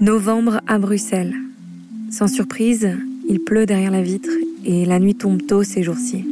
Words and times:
Novembre 0.00 0.62
à 0.66 0.78
Bruxelles. 0.78 1.34
Sans 2.10 2.26
surprise, 2.26 2.88
il 3.28 3.40
pleut 3.40 3.66
derrière 3.66 3.90
la 3.90 4.00
vitre 4.00 4.30
et 4.64 4.86
la 4.86 4.98
nuit 4.98 5.14
tombe 5.14 5.46
tôt 5.46 5.62
ces 5.62 5.82
jours-ci. 5.82 6.24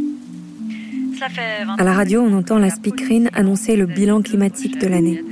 À 1.77 1.85
la 1.85 1.93
radio, 1.93 2.23
on 2.23 2.33
entend 2.33 2.59
la 2.59 2.71
speakerine 2.71 3.29
annoncer 3.35 3.77
le 3.77 3.85
bilan 3.85 4.23
climatique 4.23 4.81
de 4.81 4.87
l'année. 4.87 5.23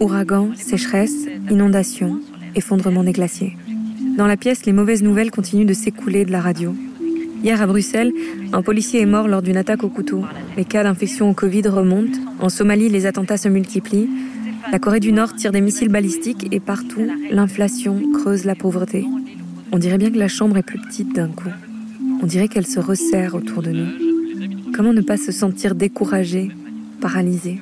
Ouragan, 0.00 0.52
sécheresse, 0.56 1.26
inondations, 1.50 2.18
effondrement 2.54 3.04
des 3.04 3.12
glaciers. 3.12 3.58
Dans 4.16 4.26
la 4.26 4.38
pièce, 4.38 4.64
les 4.64 4.72
mauvaises 4.72 5.02
nouvelles 5.02 5.30
continuent 5.30 5.66
de 5.66 5.74
s'écouler 5.74 6.24
de 6.24 6.32
la 6.32 6.40
radio. 6.40 6.74
Hier 7.44 7.60
à 7.60 7.66
Bruxelles, 7.66 8.14
un 8.54 8.62
policier 8.62 9.02
est 9.02 9.06
mort 9.06 9.28
lors 9.28 9.42
d'une 9.42 9.58
attaque 9.58 9.84
au 9.84 9.90
couteau. 9.90 10.24
Les 10.56 10.64
cas 10.64 10.82
d'infection 10.82 11.28
au 11.28 11.34
Covid 11.34 11.68
remontent. 11.68 12.18
En 12.40 12.48
Somalie, 12.48 12.88
les 12.88 13.04
attentats 13.04 13.36
se 13.36 13.50
multiplient. 13.50 14.08
La 14.72 14.78
Corée 14.78 15.00
du 15.00 15.12
Nord 15.12 15.34
tire 15.34 15.52
des 15.52 15.60
missiles 15.60 15.88
balistiques 15.88 16.48
et 16.52 16.60
partout, 16.60 17.06
l'inflation 17.30 18.00
creuse 18.12 18.44
la 18.44 18.54
pauvreté. 18.54 19.04
On 19.72 19.78
dirait 19.78 19.98
bien 19.98 20.10
que 20.10 20.18
la 20.18 20.28
chambre 20.28 20.56
est 20.56 20.62
plus 20.62 20.78
petite 20.78 21.14
d'un 21.14 21.28
coup. 21.28 21.50
On 22.22 22.26
dirait 22.26 22.48
qu'elle 22.48 22.66
se 22.66 22.80
resserre 22.80 23.34
autour 23.34 23.62
de 23.62 23.70
nous. 23.70 24.72
Comment 24.74 24.92
ne 24.92 25.00
pas 25.00 25.16
se 25.16 25.32
sentir 25.32 25.74
découragé, 25.74 26.50
paralysé? 27.00 27.60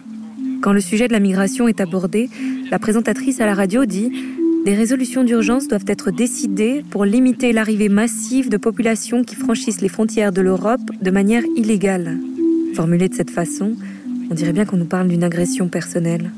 Quand 0.63 0.73
le 0.73 0.81
sujet 0.81 1.09
de 1.09 1.13
la 1.13 1.21
migration 1.21 1.69
est 1.69 1.81
abordé, 1.81 2.31
la 2.71 2.79
présentatrice 2.79 3.41
à 3.41 3.47
la 3.47 3.55
radio 3.55 3.85
dit 3.85 4.11
des 4.65 4.75
résolutions 4.75 5.25
d'urgence 5.25 5.69
doivent 5.69 5.85
être 5.87 6.11
décidées 6.11 6.83
pour 6.89 7.05
limiter 7.05 7.53
l'arrivée 7.53 7.91
massive 7.91 8.49
de 8.49 8.57
populations 8.57 9.23
qui 9.23 9.35
franchissent 9.35 9.83
les 9.83 9.91
frontières 9.91 10.33
de 10.33 10.41
l'Europe 10.41 10.81
de 11.03 11.11
manière 11.11 11.43
illégale. 11.55 12.19
Formulée 12.75 13.11
de 13.11 13.15
cette 13.15 13.31
façon, 13.31 13.77
on 14.31 14.35
dirait 14.35 14.55
bien 14.55 14.65
qu'on 14.65 14.79
nous 14.79 14.87
parle 14.87 15.09
d'une 15.09 15.23
agression 15.23 15.69
personnelle. 15.69 16.31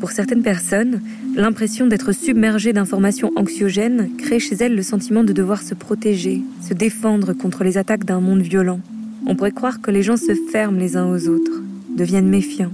Pour 0.00 0.12
certaines 0.12 0.42
personnes, 0.42 1.00
l'impression 1.34 1.86
d'être 1.86 2.12
submergée 2.12 2.72
d'informations 2.72 3.32
anxiogènes 3.34 4.10
crée 4.16 4.38
chez 4.38 4.54
elles 4.54 4.76
le 4.76 4.82
sentiment 4.82 5.24
de 5.24 5.32
devoir 5.32 5.60
se 5.62 5.74
protéger, 5.74 6.42
se 6.62 6.72
défendre 6.72 7.32
contre 7.32 7.64
les 7.64 7.78
attaques 7.78 8.04
d'un 8.04 8.20
monde 8.20 8.42
violent. 8.42 8.80
On 9.26 9.34
pourrait 9.34 9.50
croire 9.50 9.80
que 9.80 9.90
les 9.90 10.04
gens 10.04 10.16
se 10.16 10.34
ferment 10.52 10.78
les 10.78 10.96
uns 10.96 11.06
aux 11.06 11.28
autres, 11.28 11.62
deviennent 11.96 12.28
méfiants. 12.28 12.72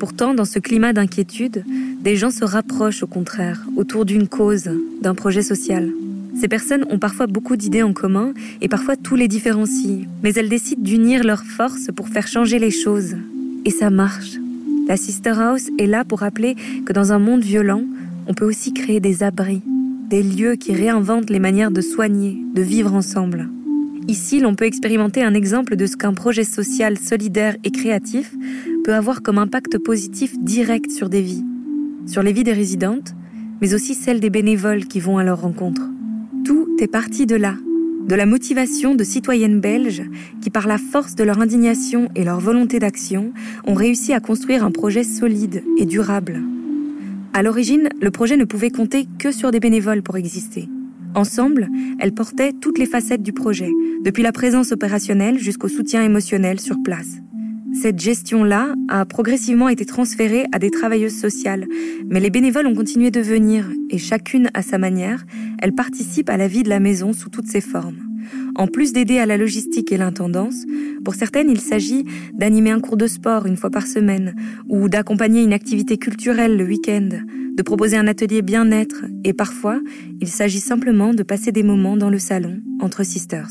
Pourtant, 0.00 0.34
dans 0.34 0.44
ce 0.44 0.58
climat 0.58 0.92
d'inquiétude, 0.92 1.64
des 2.02 2.16
gens 2.16 2.32
se 2.32 2.44
rapprochent 2.44 3.04
au 3.04 3.06
contraire, 3.06 3.64
autour 3.76 4.04
d'une 4.04 4.26
cause, 4.26 4.68
d'un 5.00 5.14
projet 5.14 5.42
social. 5.42 5.92
Ces 6.40 6.48
personnes 6.48 6.84
ont 6.90 6.98
parfois 6.98 7.28
beaucoup 7.28 7.56
d'idées 7.56 7.84
en 7.84 7.92
commun 7.92 8.32
et 8.60 8.68
parfois 8.68 8.96
tous 8.96 9.14
les 9.14 9.28
différencient, 9.28 10.06
mais 10.24 10.34
elles 10.34 10.48
décident 10.48 10.82
d'unir 10.82 11.22
leurs 11.22 11.44
forces 11.44 11.90
pour 11.94 12.08
faire 12.08 12.26
changer 12.26 12.58
les 12.58 12.72
choses. 12.72 13.14
Et 13.64 13.70
ça 13.70 13.90
marche. 13.90 14.41
La 14.92 14.98
Sister 14.98 15.32
House 15.38 15.70
est 15.78 15.86
là 15.86 16.04
pour 16.04 16.18
rappeler 16.18 16.54
que 16.84 16.92
dans 16.92 17.12
un 17.12 17.18
monde 17.18 17.40
violent, 17.40 17.80
on 18.26 18.34
peut 18.34 18.44
aussi 18.44 18.74
créer 18.74 19.00
des 19.00 19.22
abris, 19.22 19.62
des 20.10 20.22
lieux 20.22 20.56
qui 20.56 20.74
réinventent 20.74 21.30
les 21.30 21.38
manières 21.38 21.70
de 21.70 21.80
soigner, 21.80 22.36
de 22.54 22.60
vivre 22.60 22.92
ensemble. 22.92 23.48
Ici, 24.06 24.38
l'on 24.38 24.54
peut 24.54 24.66
expérimenter 24.66 25.22
un 25.22 25.32
exemple 25.32 25.76
de 25.76 25.86
ce 25.86 25.96
qu'un 25.96 26.12
projet 26.12 26.44
social 26.44 26.98
solidaire 26.98 27.56
et 27.64 27.70
créatif 27.70 28.34
peut 28.84 28.92
avoir 28.92 29.22
comme 29.22 29.38
impact 29.38 29.78
positif 29.78 30.38
direct 30.38 30.90
sur 30.90 31.08
des 31.08 31.22
vies, 31.22 31.46
sur 32.06 32.22
les 32.22 32.34
vies 32.34 32.44
des 32.44 32.52
résidentes, 32.52 33.14
mais 33.62 33.72
aussi 33.72 33.94
celles 33.94 34.20
des 34.20 34.28
bénévoles 34.28 34.84
qui 34.84 35.00
vont 35.00 35.16
à 35.16 35.24
leur 35.24 35.40
rencontre. 35.40 35.88
Tout 36.44 36.68
est 36.80 36.92
parti 36.92 37.24
de 37.24 37.36
là, 37.36 37.54
de 38.06 38.14
la 38.14 38.26
motivation 38.26 38.94
de 38.94 39.04
citoyennes 39.04 39.60
belges 39.60 40.02
qui, 40.40 40.50
par 40.50 40.66
la 40.66 40.78
force 40.78 41.14
de 41.14 41.24
leur 41.24 41.40
indignation 41.40 42.08
et 42.14 42.24
leur 42.24 42.40
volonté 42.40 42.78
d'action, 42.78 43.32
ont 43.66 43.74
réussi 43.74 44.12
à 44.12 44.20
construire 44.20 44.64
un 44.64 44.70
projet 44.70 45.04
solide 45.04 45.62
et 45.78 45.86
durable. 45.86 46.42
À 47.32 47.42
l'origine, 47.42 47.88
le 48.00 48.10
projet 48.10 48.36
ne 48.36 48.44
pouvait 48.44 48.70
compter 48.70 49.06
que 49.18 49.32
sur 49.32 49.50
des 49.50 49.60
bénévoles 49.60 50.02
pour 50.02 50.16
exister. 50.16 50.68
Ensemble, 51.14 51.68
elles 51.98 52.12
portaient 52.12 52.52
toutes 52.52 52.78
les 52.78 52.86
facettes 52.86 53.22
du 53.22 53.32
projet, 53.32 53.70
depuis 54.04 54.22
la 54.22 54.32
présence 54.32 54.72
opérationnelle 54.72 55.38
jusqu'au 55.38 55.68
soutien 55.68 56.02
émotionnel 56.02 56.60
sur 56.60 56.76
place. 56.82 57.21
Cette 57.72 57.98
gestion-là 57.98 58.74
a 58.88 59.04
progressivement 59.06 59.68
été 59.68 59.86
transférée 59.86 60.44
à 60.52 60.58
des 60.58 60.70
travailleuses 60.70 61.16
sociales, 61.16 61.66
mais 62.08 62.20
les 62.20 62.30
bénévoles 62.30 62.66
ont 62.66 62.74
continué 62.74 63.10
de 63.10 63.20
venir, 63.20 63.70
et 63.90 63.98
chacune 63.98 64.50
à 64.54 64.62
sa 64.62 64.78
manière, 64.78 65.24
elles 65.58 65.74
participent 65.74 66.30
à 66.30 66.36
la 66.36 66.48
vie 66.48 66.62
de 66.62 66.68
la 66.68 66.80
maison 66.80 67.12
sous 67.12 67.30
toutes 67.30 67.48
ses 67.48 67.60
formes. 67.62 67.98
En 68.54 68.66
plus 68.66 68.92
d'aider 68.92 69.18
à 69.18 69.26
la 69.26 69.36
logistique 69.36 69.90
et 69.90 69.96
l'intendance, 69.96 70.64
pour 71.04 71.14
certaines, 71.14 71.50
il 71.50 71.60
s'agit 71.60 72.04
d'animer 72.34 72.70
un 72.70 72.80
cours 72.80 72.96
de 72.96 73.06
sport 73.06 73.46
une 73.46 73.56
fois 73.56 73.70
par 73.70 73.86
semaine, 73.86 74.34
ou 74.68 74.88
d'accompagner 74.88 75.42
une 75.42 75.54
activité 75.54 75.96
culturelle 75.96 76.56
le 76.56 76.64
week-end, 76.64 77.08
de 77.56 77.62
proposer 77.62 77.96
un 77.96 78.06
atelier 78.06 78.42
bien-être, 78.42 79.06
et 79.24 79.32
parfois, 79.32 79.80
il 80.20 80.28
s'agit 80.28 80.60
simplement 80.60 81.14
de 81.14 81.22
passer 81.22 81.52
des 81.52 81.62
moments 81.62 81.96
dans 81.96 82.10
le 82.10 82.18
salon 82.18 82.60
entre 82.80 83.02
sisters. 83.02 83.48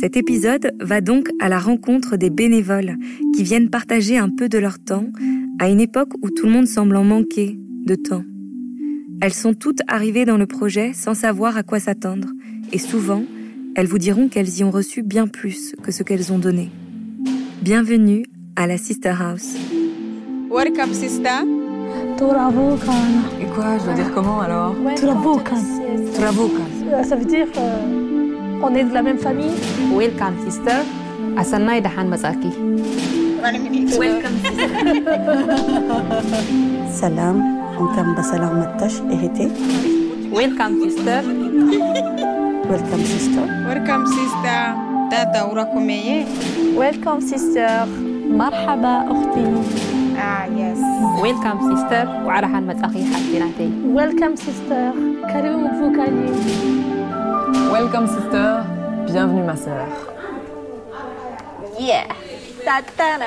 Cet 0.00 0.16
épisode 0.16 0.72
va 0.78 1.00
donc 1.00 1.28
à 1.40 1.48
la 1.48 1.58
rencontre 1.58 2.16
des 2.16 2.28
bénévoles 2.28 2.96
qui 3.34 3.42
viennent 3.42 3.70
partager 3.70 4.18
un 4.18 4.28
peu 4.28 4.48
de 4.48 4.58
leur 4.58 4.78
temps 4.78 5.06
à 5.58 5.70
une 5.70 5.80
époque 5.80 6.12
où 6.22 6.30
tout 6.30 6.44
le 6.44 6.52
monde 6.52 6.66
semble 6.66 6.96
en 6.96 7.04
manquer 7.04 7.58
de 7.86 7.94
temps. 7.94 8.22
Elles 9.22 9.32
sont 9.32 9.54
toutes 9.54 9.80
arrivées 9.88 10.26
dans 10.26 10.36
le 10.36 10.46
projet 10.46 10.92
sans 10.92 11.14
savoir 11.14 11.56
à 11.56 11.62
quoi 11.62 11.80
s'attendre 11.80 12.28
et 12.72 12.78
souvent, 12.78 13.24
elles 13.74 13.86
vous 13.86 13.98
diront 13.98 14.28
qu'elles 14.28 14.58
y 14.58 14.64
ont 14.64 14.70
reçu 14.70 15.02
bien 15.02 15.26
plus 15.28 15.74
que 15.82 15.90
ce 15.90 16.02
qu'elles 16.02 16.30
ont 16.30 16.38
donné. 16.38 16.70
Bienvenue 17.62 18.26
à 18.54 18.66
la 18.66 18.76
Sister 18.76 19.14
House. 19.18 19.56
Welcome, 20.50 20.92
sister. 20.92 21.40
Et 23.40 23.46
quoi, 23.54 23.78
je 23.78 23.84
dois 23.84 23.94
dire 23.94 24.12
comment 24.14 24.40
alors. 24.40 24.74
Turabukan. 24.96 25.56
Ça 27.02 27.16
veut 27.16 27.24
dire 27.24 27.46
euh, 27.56 28.05
on 28.62 28.74
est 28.74 28.84
de 28.84 28.94
la 28.94 29.02
même 29.02 29.18
famille. 29.18 29.54
Welcome 29.94 30.36
sister. 30.44 30.78
Asanay 31.36 31.80
dahan 31.80 32.06
mazaki. 32.08 32.50
Welcome, 34.02 34.36
سلام 36.90 37.36
وكان 37.80 38.14
بسلامتش 38.18 38.94
اهتي 39.00 39.48
Welcome 40.32 40.74
sister. 40.84 41.20
ويلكم 42.70 43.00
سيستر 43.04 43.46
Welcome, 43.70 44.06
sister. 44.06 44.62
Dada 45.10 45.42
وراكم 45.50 45.88
إيه؟ 45.88 46.24
Welcome 46.78 47.20
sister. 47.22 47.86
مرحبا 48.30 49.04
أختي. 49.12 49.46
Ah, 50.16 50.46
yes. 50.58 50.78
Welcome 51.22 51.60
sister. 51.70 52.06
وعرحان 52.26 52.66
mazaki 52.72 53.14
حبيناتي. 53.14 53.70
Welcome 53.94 54.36
sister. 54.40 54.92
كريم 55.32 55.64
مفوكالي. 55.64 56.32
Welcome 57.48 58.08
sister, 58.08 58.62
bienvenue 59.06 59.44
ma 59.44 59.54
sœur. 59.56 59.86
Yeah. 61.78 62.08
Ta 62.64 62.82
ta. 62.82 63.16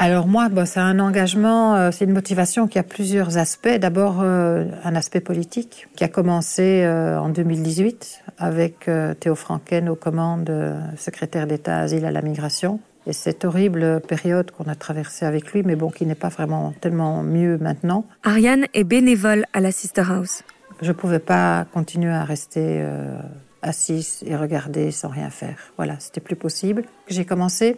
Alors 0.00 0.28
moi, 0.28 0.48
bah, 0.48 0.64
c'est 0.64 0.78
un 0.80 1.00
engagement, 1.00 1.74
euh, 1.74 1.90
c'est 1.92 2.04
une 2.04 2.12
motivation 2.12 2.68
qui 2.68 2.78
a 2.78 2.84
plusieurs 2.84 3.36
aspects. 3.36 3.68
D'abord, 3.68 4.20
euh, 4.22 4.64
un 4.84 4.94
aspect 4.94 5.20
politique 5.20 5.88
qui 5.96 6.04
a 6.04 6.08
commencé 6.08 6.84
euh, 6.84 7.18
en 7.18 7.28
2018 7.28 8.22
avec 8.38 8.86
euh, 8.88 9.14
Théo 9.14 9.34
Franken 9.34 9.88
aux 9.88 9.96
commandes 9.96 10.50
euh, 10.50 10.78
secrétaire 10.96 11.48
d'État 11.48 11.78
asile 11.78 12.04
à 12.04 12.12
la 12.12 12.22
migration. 12.22 12.78
Et 13.08 13.14
cette 13.14 13.46
horrible 13.46 14.02
période 14.06 14.50
qu'on 14.50 14.64
a 14.64 14.74
traversée 14.74 15.24
avec 15.24 15.54
lui, 15.54 15.62
mais 15.62 15.76
bon, 15.76 15.88
qui 15.88 16.04
n'est 16.04 16.14
pas 16.14 16.28
vraiment 16.28 16.74
tellement 16.78 17.22
mieux 17.22 17.56
maintenant. 17.56 18.04
Ariane 18.22 18.66
est 18.74 18.84
bénévole 18.84 19.46
à 19.54 19.60
la 19.60 19.72
Sister 19.72 20.02
House. 20.06 20.44
Je 20.82 20.92
pouvais 20.92 21.18
pas 21.18 21.66
continuer 21.72 22.12
à 22.12 22.24
rester 22.24 22.82
euh, 22.82 23.18
assise 23.62 24.22
et 24.26 24.36
regarder 24.36 24.90
sans 24.90 25.08
rien 25.08 25.30
faire. 25.30 25.56
Voilà, 25.78 25.96
c'était 26.00 26.20
plus 26.20 26.36
possible. 26.36 26.84
J'ai 27.08 27.24
commencé 27.24 27.76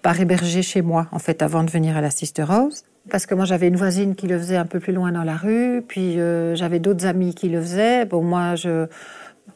par 0.00 0.20
héberger 0.20 0.62
chez 0.62 0.80
moi, 0.80 1.08
en 1.10 1.18
fait, 1.18 1.42
avant 1.42 1.64
de 1.64 1.70
venir 1.70 1.96
à 1.96 2.00
la 2.00 2.10
Sister 2.10 2.44
House. 2.48 2.84
Parce 3.10 3.26
que 3.26 3.34
moi, 3.34 3.46
j'avais 3.46 3.66
une 3.66 3.76
voisine 3.76 4.14
qui 4.14 4.28
le 4.28 4.38
faisait 4.38 4.56
un 4.56 4.66
peu 4.66 4.78
plus 4.78 4.92
loin 4.92 5.10
dans 5.10 5.24
la 5.24 5.36
rue, 5.36 5.82
puis 5.88 6.20
euh, 6.20 6.54
j'avais 6.54 6.78
d'autres 6.78 7.04
amis 7.04 7.34
qui 7.34 7.48
le 7.48 7.60
faisaient. 7.60 8.04
Bon, 8.04 8.22
moi, 8.22 8.54
je... 8.54 8.86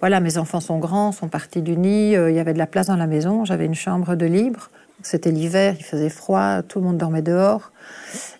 Voilà, 0.01 0.19
mes 0.19 0.37
enfants 0.37 0.59
sont 0.59 0.79
grands, 0.79 1.13
sont 1.13 1.29
partis 1.29 1.63
du 1.63 1.77
nid, 1.77 2.17
euh, 2.17 2.29
il 2.29 2.37
y 2.37 2.41
avait 2.41 2.53
de 2.53 2.59
la 2.59 2.67
place 2.67 2.89
dans 2.89 2.97
la 2.97 3.07
maison, 3.07 3.45
j'avais 3.45 3.67
une 3.67 3.77
chambre 3.77 4.17
de 4.17 4.27
libre. 4.27 4.69
C'était 5.07 5.31
l'hiver, 5.31 5.77
il 5.79 5.85
faisait 5.85 6.09
froid, 6.09 6.63
tout 6.63 6.81
le 6.81 6.87
monde 6.87 6.97
dormait 6.99 7.23
dehors. 7.23 7.71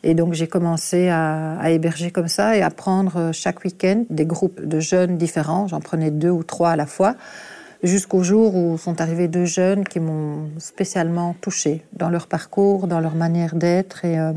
Et 0.03 0.15
donc 0.15 0.33
j'ai 0.33 0.49
commencé 0.49 1.09
à, 1.09 1.71
héberger 1.71 2.11
comme 2.11 2.27
ça 2.27 2.57
et 2.57 2.63
à 2.63 2.71
prendre 2.71 3.17
euh, 3.17 3.33
chaque 3.33 3.63
week-end 3.63 4.05
des 4.11 4.27
groupes 4.27 4.61
de 4.61 4.81
jeunes 4.81 5.17
différents. 5.17 5.69
J'en 5.69 5.79
prenais 5.79 6.11
deux 6.11 6.31
ou 6.31 6.43
trois 6.43 6.71
à 6.71 6.77
la 6.77 6.87
fois, 6.87 7.15
jusqu'au 7.85 8.25
jour 8.25 8.57
où 8.57 8.79
sont 8.79 9.01
arrivés 9.01 9.29
deux 9.29 9.45
jeunes 9.45 9.85
qui 9.85 10.01
m'ont 10.01 10.51
spécialement 10.59 11.37
touchée 11.41 11.85
dans 11.93 12.11
leur 12.11 12.27
parcours, 12.27 12.89
dans 12.89 12.99
leur 12.99 13.15
manière 13.15 13.55
d'être. 13.55 14.05
Et, 14.05 14.19
euh, 14.19 14.33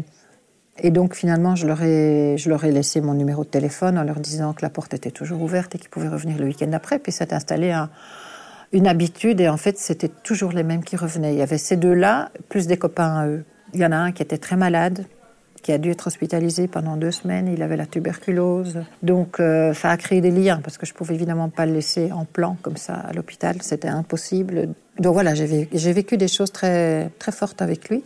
donc 0.92 1.16
finalement, 1.16 1.56
je 1.56 1.66
leur, 1.66 1.82
ai, 1.82 2.36
je 2.38 2.48
leur 2.48 2.64
ai 2.64 2.72
laissé 2.72 3.02
mon 3.02 3.16
numéro 3.16 3.44
de 3.44 3.50
téléphone 3.50 3.98
en 3.98 4.04
leur 4.04 4.20
disant 4.20 4.54
que 4.54 4.62
la 4.62 4.70
porte 4.70 4.94
était 4.94 5.10
toujours 5.10 5.42
ouverte 5.42 5.74
et 5.74 5.80
qu'ils 5.80 5.90
pouvaient 5.90 6.10
revenir 6.10 6.38
le 6.38 6.46
week-end 6.46 6.72
après. 6.74 7.00
Puis 7.00 7.12
s'est 7.12 7.34
installé 7.34 7.72
un, 7.72 7.90
une 8.72 8.88
habitude 8.88 9.42
et 9.42 9.50
en 9.50 9.58
fait 9.58 9.78
c'était 9.78 10.10
toujours 10.10 10.52
les 10.52 10.64
mêmes 10.64 10.84
qui 10.84 10.96
revenaient. 10.96 11.34
Il 11.34 11.40
y 11.40 11.42
avait 11.42 11.58
ces 11.58 11.78
deux-là, 11.78 12.32
plus 12.50 12.68
des 12.68 12.78
copains 12.78 13.16
à 13.16 13.28
eux. 13.28 13.44
Il 13.74 13.80
y 13.80 13.86
en 13.86 13.92
a 13.92 13.98
un 13.98 14.12
qui 14.12 14.24
était 14.24 14.38
très 14.38 14.56
malade, 14.56 15.06
qui 15.62 15.72
a 15.72 15.78
dû 15.78 15.92
être 15.92 16.08
hospitalisé 16.08 16.68
pendant 16.68 16.98
deux 16.98 17.12
semaines. 17.12 17.48
Il 17.48 17.62
avait 17.62 17.78
la 17.78 17.86
tuberculose. 17.86 18.80
Donc 19.04 19.40
euh, 19.40 19.74
ça 19.74 19.90
a 19.90 19.98
créé 19.98 20.22
des 20.22 20.32
liens 20.32 20.60
parce 20.64 20.78
que 20.78 20.86
je 20.86 20.94
pouvais 20.94 21.16
évidemment 21.16 21.50
pas 21.50 21.66
le 21.66 21.74
laisser 21.74 22.12
en 22.12 22.26
plan 22.26 22.58
comme 22.62 22.78
ça 22.78 22.96
à 22.96 23.14
l'hôpital. 23.14 23.58
C'était 23.62 23.88
impossible. 23.88 24.70
Donc 25.00 25.14
voilà, 25.14 25.34
j'ai 25.36 25.94
vécu 25.94 26.18
des 26.18 26.28
choses 26.28 26.52
très, 26.52 27.10
très 27.20 27.32
fortes 27.32 27.62
avec 27.62 27.90
lui. 27.90 28.04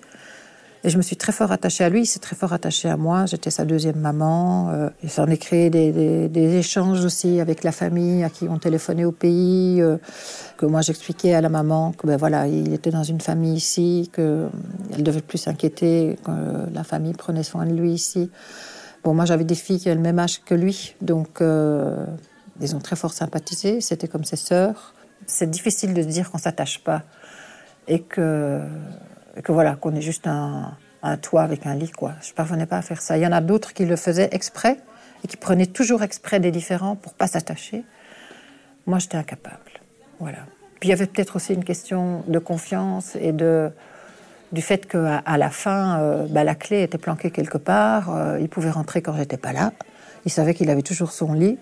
Et 0.86 0.90
je 0.90 0.98
me 0.98 1.02
suis 1.02 1.16
très 1.16 1.32
fort 1.32 1.52
attachée 1.54 1.86
à 1.86 1.90
lui, 1.90 2.02
il 2.02 2.06
s'est 2.06 2.20
très 2.20 2.36
fort 2.36 2.52
attaché 2.52 2.90
à 2.90 2.98
moi. 2.98 3.26
J'étais 3.26 3.52
sa 3.52 3.64
deuxième 3.64 4.00
maman. 4.00 4.70
Euh, 4.72 4.90
et 5.02 5.08
ça 5.08 5.24
en 5.24 5.28
est 5.28 5.38
créé 5.38 5.70
des, 5.70 6.58
échanges 6.58 7.06
aussi 7.06 7.40
avec 7.40 7.64
la 7.64 7.72
famille 7.72 8.22
à 8.24 8.30
qui 8.30 8.50
on 8.50 8.58
téléphonait 8.58 9.06
au 9.06 9.14
pays. 9.14 9.82
Euh, 9.82 9.98
que 10.58 10.66
moi 10.66 10.82
j'expliquais 10.82 11.34
à 11.34 11.42
la 11.42 11.50
maman 11.50 11.94
que 11.94 12.06
ben 12.06 12.18
voilà, 12.18 12.48
il 12.48 12.74
était 12.74 12.92
dans 12.92 13.04
une 13.04 13.22
famille 13.22 13.56
ici, 13.56 14.12
qu'elle 14.14 14.50
devait 15.00 15.22
plus 15.22 15.38
s'inquiéter, 15.38 16.18
que 16.24 16.32
la 16.74 16.84
famille 16.84 17.14
prenait 17.14 17.44
soin 17.44 17.66
de 17.66 17.74
lui 17.74 17.92
ici. 17.92 18.30
Bon, 19.04 19.14
moi 19.14 19.26
j'avais 19.26 19.46
des 19.46 19.56
filles 19.56 19.80
qui 19.80 19.90
avaient 19.90 19.96
le 19.96 20.02
même 20.02 20.20
âge 20.20 20.44
que 20.44 20.54
lui, 20.54 20.96
donc 21.02 21.42
euh, 21.42 22.06
ils 22.62 22.76
ont 22.76 22.80
très 22.80 22.96
fort 22.96 23.14
sympathisé. 23.14 23.82
C'était 23.82 24.08
comme 24.08 24.26
ses 24.26 24.36
sœurs. 24.36 24.94
C'est 25.28 25.50
difficile 25.50 25.94
de 25.94 26.02
se 26.02 26.08
dire 26.08 26.30
qu'on 26.30 26.38
s'attache 26.38 26.84
pas 26.84 27.04
et 27.88 28.00
que 28.00 28.62
que 29.42 29.52
voilà, 29.52 29.76
qu'on 29.76 29.96
est 29.96 30.02
juste 30.02 30.28
un, 30.28 30.78
toit 31.22 31.42
avec 31.42 31.66
un 31.66 31.76
lit, 31.76 31.92
quoi. 31.92 32.14
Je 32.22 32.34
parvenais 32.34 32.66
pas 32.66 32.78
à 32.78 32.82
faire 32.82 33.02
ça. 33.02 33.18
Il 33.18 33.22
y 33.24 33.28
en 33.28 33.32
a 33.32 33.42
d'autres 33.42 33.74
qui 33.74 33.86
le 33.86 33.96
faisaient 33.96 34.30
exprès 34.32 34.78
et 35.24 35.28
qui 35.28 35.38
prenaient 35.38 35.66
toujours 35.66 36.04
exprès 36.04 36.40
des 36.40 36.52
différents 36.52 36.96
pour 36.96 37.14
pas 37.14 37.28
s'attacher. 37.28 37.84
Moi, 38.86 39.00
j'étais 39.00 39.18
incapable. 39.18 39.82
Voilà. 40.20 40.40
Puis 40.80 40.90
il 40.90 40.92
y 40.92 40.94
avait 40.94 41.08
peut-être 41.08 41.38
aussi 41.38 41.54
une 41.54 41.64
question 41.64 42.24
de 42.28 42.40
confiance 42.40 43.16
et 43.16 43.32
de 43.32 43.72
du 44.54 44.62
fait 44.62 44.86
qu'à 44.88 45.38
la 45.38 45.50
fin, 45.50 46.00
euh, 46.00 46.28
bah, 46.30 46.44
la 46.44 46.54
clé 46.54 46.84
était 46.84 47.00
planquée 47.00 47.32
quelque 47.32 47.58
part. 47.58 48.16
Euh, 48.16 48.38
il 48.40 48.48
pouvait 48.48 48.70
rentrer 48.70 49.02
quand 49.02 49.16
j'étais 49.18 49.38
pas 49.38 49.52
là. 49.52 49.72
Il 50.26 50.32
savait 50.32 50.54
qu'il 50.54 50.70
avait 50.70 50.84
toujours 50.84 51.12
son 51.12 51.34
lit. 51.34 51.58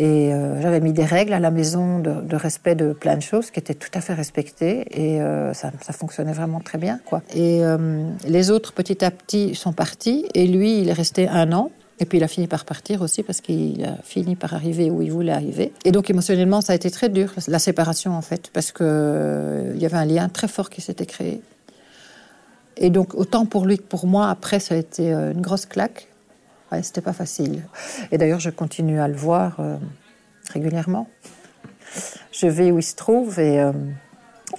Et 0.00 0.32
euh, 0.32 0.62
j'avais 0.62 0.78
mis 0.78 0.92
des 0.92 1.04
règles 1.04 1.32
à 1.32 1.40
la 1.40 1.50
maison 1.50 1.98
de, 1.98 2.36
respect 2.36 2.76
de 2.76 2.92
plein 2.92 3.16
de 3.16 3.20
choses 3.20 3.50
qui 3.50 3.58
étaient 3.58 3.74
tout 3.74 3.90
à 3.94 4.00
fait 4.00 4.14
respectées. 4.14 4.86
Et 4.92 5.20
euh, 5.20 5.52
ça, 5.52 5.72
fonctionnait 5.90 6.32
vraiment 6.32 6.60
très 6.60 6.78
bien. 6.78 7.00
Et 7.34 7.64
euh, 7.64 8.08
les 8.24 8.52
autres, 8.52 8.72
petit 8.72 9.04
à 9.04 9.10
petit, 9.10 9.56
sont 9.56 9.72
partis. 9.72 10.26
Et 10.34 10.46
lui, 10.46 10.80
il 10.80 10.88
est 10.88 10.92
resté 10.92 11.28
un 11.28 11.52
an. 11.52 11.72
Et 11.98 12.04
puis 12.04 12.18
il 12.18 12.22
a 12.22 12.28
fini 12.28 12.46
par 12.46 12.64
partir 12.64 13.02
aussi 13.02 13.24
parce 13.24 13.40
qu'il 13.40 13.84
a 13.84 13.96
fini 14.04 14.36
par 14.36 14.54
arriver 14.54 14.88
où 14.88 15.02
il 15.02 15.10
voulait 15.10 15.32
arriver. 15.32 15.72
Et 15.84 15.90
donc 15.90 16.08
émotionnellement, 16.08 16.60
ça 16.60 16.72
a 16.72 16.76
été 16.76 16.92
très 16.92 17.08
dur, 17.08 17.32
la 17.48 17.58
séparation 17.58 18.12
en 18.12 18.22
fait, 18.22 18.50
parce 18.52 18.70
qu'il 18.70 19.72
il 19.74 19.82
y 19.82 19.84
avait 19.84 19.96
un 19.96 20.04
lien 20.04 20.28
très 20.28 20.46
fort 20.46 20.70
qui 20.70 20.80
s'était 20.80 21.06
créé. 21.06 21.42
Et 22.76 22.90
donc 22.90 23.14
autant 23.14 23.46
pour 23.46 23.66
lui 23.66 23.78
que 23.78 23.82
pour 23.82 24.06
moi, 24.06 24.28
après, 24.28 24.60
ça 24.60 24.76
a 24.76 24.78
été 24.78 25.10
une 25.10 25.40
grosse 25.40 25.66
claque. 25.66 26.06
Ouais, 26.70 26.82
c'était 26.82 27.00
pas 27.00 27.12
facile. 27.12 27.62
Et 28.12 28.18
d'ailleurs, 28.18 28.40
je 28.40 28.50
continue 28.50 29.00
à 29.00 29.08
le 29.08 29.14
voir 29.14 29.56
euh, 29.58 29.76
régulièrement. 30.52 31.08
Je 32.32 32.46
vais 32.46 32.70
où 32.70 32.78
il 32.78 32.82
se 32.82 32.94
trouve 32.94 33.38
et, 33.40 33.60
euh, 33.60 33.72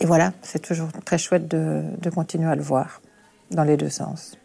voilà, 0.02 0.34
c'est 0.42 0.60
toujours 0.60 0.90
très 1.06 1.18
chouette 1.18 1.48
de, 1.48 1.84
de, 2.00 2.10
continuer 2.10 2.50
à 2.50 2.56
le 2.56 2.62
voir 2.62 3.02
dans 3.52 3.64
les 3.64 3.78
deux 3.78 3.90
sens. 3.90 4.38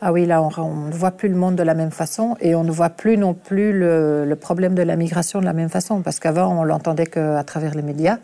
Ah 0.00 0.12
oui, 0.12 0.24
là, 0.24 0.42
on, 0.42 0.86
ne 0.86 0.92
voit 0.92 1.10
plus 1.10 1.28
le 1.28 1.34
monde 1.34 1.56
de 1.56 1.62
la 1.62 1.74
même 1.74 1.90
façon 1.90 2.36
et 2.40 2.54
on 2.54 2.64
ne 2.64 2.70
voit 2.70 2.88
plus 2.88 3.18
non 3.18 3.34
plus 3.34 3.78
le, 3.78 4.24
le 4.24 4.36
problème 4.36 4.74
de 4.74 4.82
la 4.82 4.96
migration 4.96 5.40
de 5.40 5.44
la 5.44 5.52
même 5.52 5.68
façon 5.68 6.00
parce 6.00 6.18
qu'avant, 6.20 6.58
on 6.58 6.64
l'entendait 6.64 7.06
qu'à 7.06 7.44
travers 7.44 7.74
les 7.74 7.82
médias, 7.82 8.18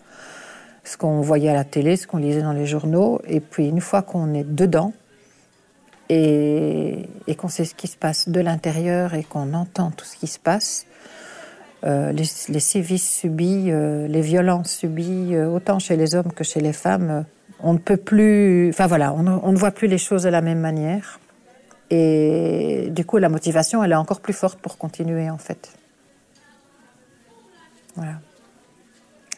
ce 0.85 0.97
qu'on 0.97 1.21
voyait 1.21 1.51
à 1.51 1.55
la 1.55 1.65
télé, 1.65 1.97
ce 1.97 2.07
qu'on 2.07 2.17
lisait 2.17 2.43
dans 2.43 2.53
les 2.53 2.65
journaux. 2.65 3.21
Et 3.27 3.41
puis, 3.41 3.69
une 3.69 3.83
fois 3.83 4.01
qu'on 4.01 4.33
est 4.33 4.45
dedans, 4.45 4.95
et, 6.09 7.09
qu'on 7.37 7.49
sait 7.49 7.65
ce 7.65 7.75
qui 7.75 7.87
se 7.87 7.97
passe 7.97 8.29
de 8.29 8.41
l'intérieur 8.41 9.15
et 9.15 9.25
qu'on 9.25 9.53
entend 9.55 9.91
tout 9.91 10.05
ce 10.05 10.17
qui 10.17 10.27
se 10.27 10.39
passe, 10.39 10.87
euh, 11.85 12.13
les, 12.13 12.25
sévices 12.25 13.19
subis, 13.21 13.71
euh, 13.71 14.09
les 14.09 14.23
violences 14.23 14.71
subies, 14.71 15.35
euh, 15.35 15.47
autant 15.49 15.79
chez 15.79 15.97
les 15.97 16.15
hommes 16.15 16.33
que 16.33 16.43
chez 16.43 16.61
les 16.61 16.73
femmes, 16.73 17.25
on 17.61 17.75
ne 17.75 17.79
peut 17.79 17.97
plus. 17.97 18.71
Enfin 18.71 18.87
voilà, 18.87 19.13
on, 19.13 19.53
ne 19.53 19.57
voit 19.57 19.71
plus 19.71 19.87
les 19.87 19.99
choses 19.99 20.23
de 20.23 20.29
la 20.29 20.41
même 20.41 20.61
manière. 20.61 21.21
Et 21.91 22.89
du 22.91 23.05
coup, 23.05 23.19
la 23.19 23.29
motivation, 23.29 23.85
elle 23.85 23.93
est 23.93 23.97
encore 23.97 24.21
plus 24.21 24.33
forte 24.33 24.59
pour 24.59 24.79
continuer, 24.79 25.31
en 25.31 25.39
fait. 25.39 25.71
Voilà. 27.95 28.15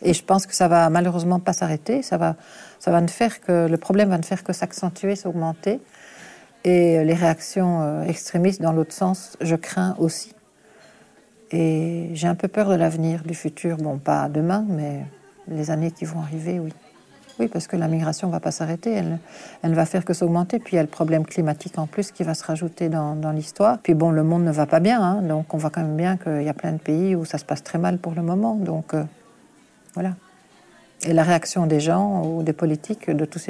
Et 0.00 0.14
je 0.14 0.24
pense 0.24 0.46
que 0.46 0.54
ça 0.54 0.68
va 0.68 0.88
malheureusement 0.88 1.40
pas 1.40 1.52
s'arrêter. 1.52 2.02
Ça 2.02 2.16
va, 2.16 2.36
ça 2.78 2.90
va 2.90 3.00
ne 3.00 3.08
faire 3.08 3.40
que 3.40 3.66
le 3.66 3.76
problème 3.76 4.08
va 4.08 4.18
ne 4.18 4.22
faire 4.22 4.44
que 4.44 4.52
s'accentuer, 4.52 5.16
s'augmenter. 5.16 5.80
Et 6.64 7.04
les 7.04 7.14
réactions 7.14 7.82
euh, 7.82 8.02
extrémistes 8.04 8.60
dans 8.60 8.72
l'autre 8.72 8.92
sens, 8.92 9.36
je 9.40 9.56
crains 9.56 9.94
aussi. 9.98 10.34
Et 11.50 12.10
j'ai 12.12 12.28
un 12.28 12.34
peu 12.34 12.48
peur 12.48 12.68
de 12.68 12.74
l'avenir, 12.74 13.22
du 13.22 13.34
futur. 13.34 13.76
Bon, 13.76 13.98
pas 13.98 14.28
demain, 14.28 14.64
mais 14.68 15.04
les 15.46 15.70
années 15.70 15.90
qui 15.90 16.04
vont 16.04 16.20
arriver, 16.20 16.58
oui. 16.58 16.72
Oui, 17.40 17.46
parce 17.46 17.68
que 17.68 17.76
la 17.76 17.86
migration 17.86 18.26
ne 18.26 18.32
va 18.32 18.40
pas 18.40 18.50
s'arrêter, 18.50 18.90
elle, 18.90 19.20
ne 19.62 19.74
va 19.74 19.86
faire 19.86 20.04
que 20.04 20.12
s'augmenter. 20.12 20.58
Puis 20.58 20.72
il 20.72 20.76
y 20.76 20.78
a 20.80 20.82
le 20.82 20.88
problème 20.88 21.24
climatique 21.24 21.78
en 21.78 21.86
plus 21.86 22.10
qui 22.10 22.24
va 22.24 22.34
se 22.34 22.42
rajouter 22.44 22.88
dans, 22.88 23.14
dans 23.14 23.30
l'histoire. 23.30 23.78
Puis 23.78 23.94
bon, 23.94 24.10
le 24.10 24.24
monde 24.24 24.42
ne 24.42 24.50
va 24.50 24.66
pas 24.66 24.80
bien, 24.80 25.00
hein, 25.00 25.22
donc 25.22 25.54
on 25.54 25.56
voit 25.56 25.70
quand 25.70 25.82
même 25.82 25.96
bien 25.96 26.16
qu'il 26.16 26.42
y 26.42 26.48
a 26.48 26.54
plein 26.54 26.72
de 26.72 26.78
pays 26.78 27.14
où 27.14 27.24
ça 27.24 27.38
se 27.38 27.44
passe 27.44 27.62
très 27.62 27.78
mal 27.78 27.98
pour 27.98 28.14
le 28.14 28.22
moment. 28.22 28.56
Donc 28.56 28.92
euh, 28.92 29.04
voilà. 29.94 30.14
Et 31.04 31.12
la 31.12 31.22
réaction 31.22 31.66
des 31.66 31.80
gens 31.80 32.24
ou 32.24 32.42
des 32.42 32.52
politiques 32.52 33.08
de 33.08 33.24
tous 33.24 33.46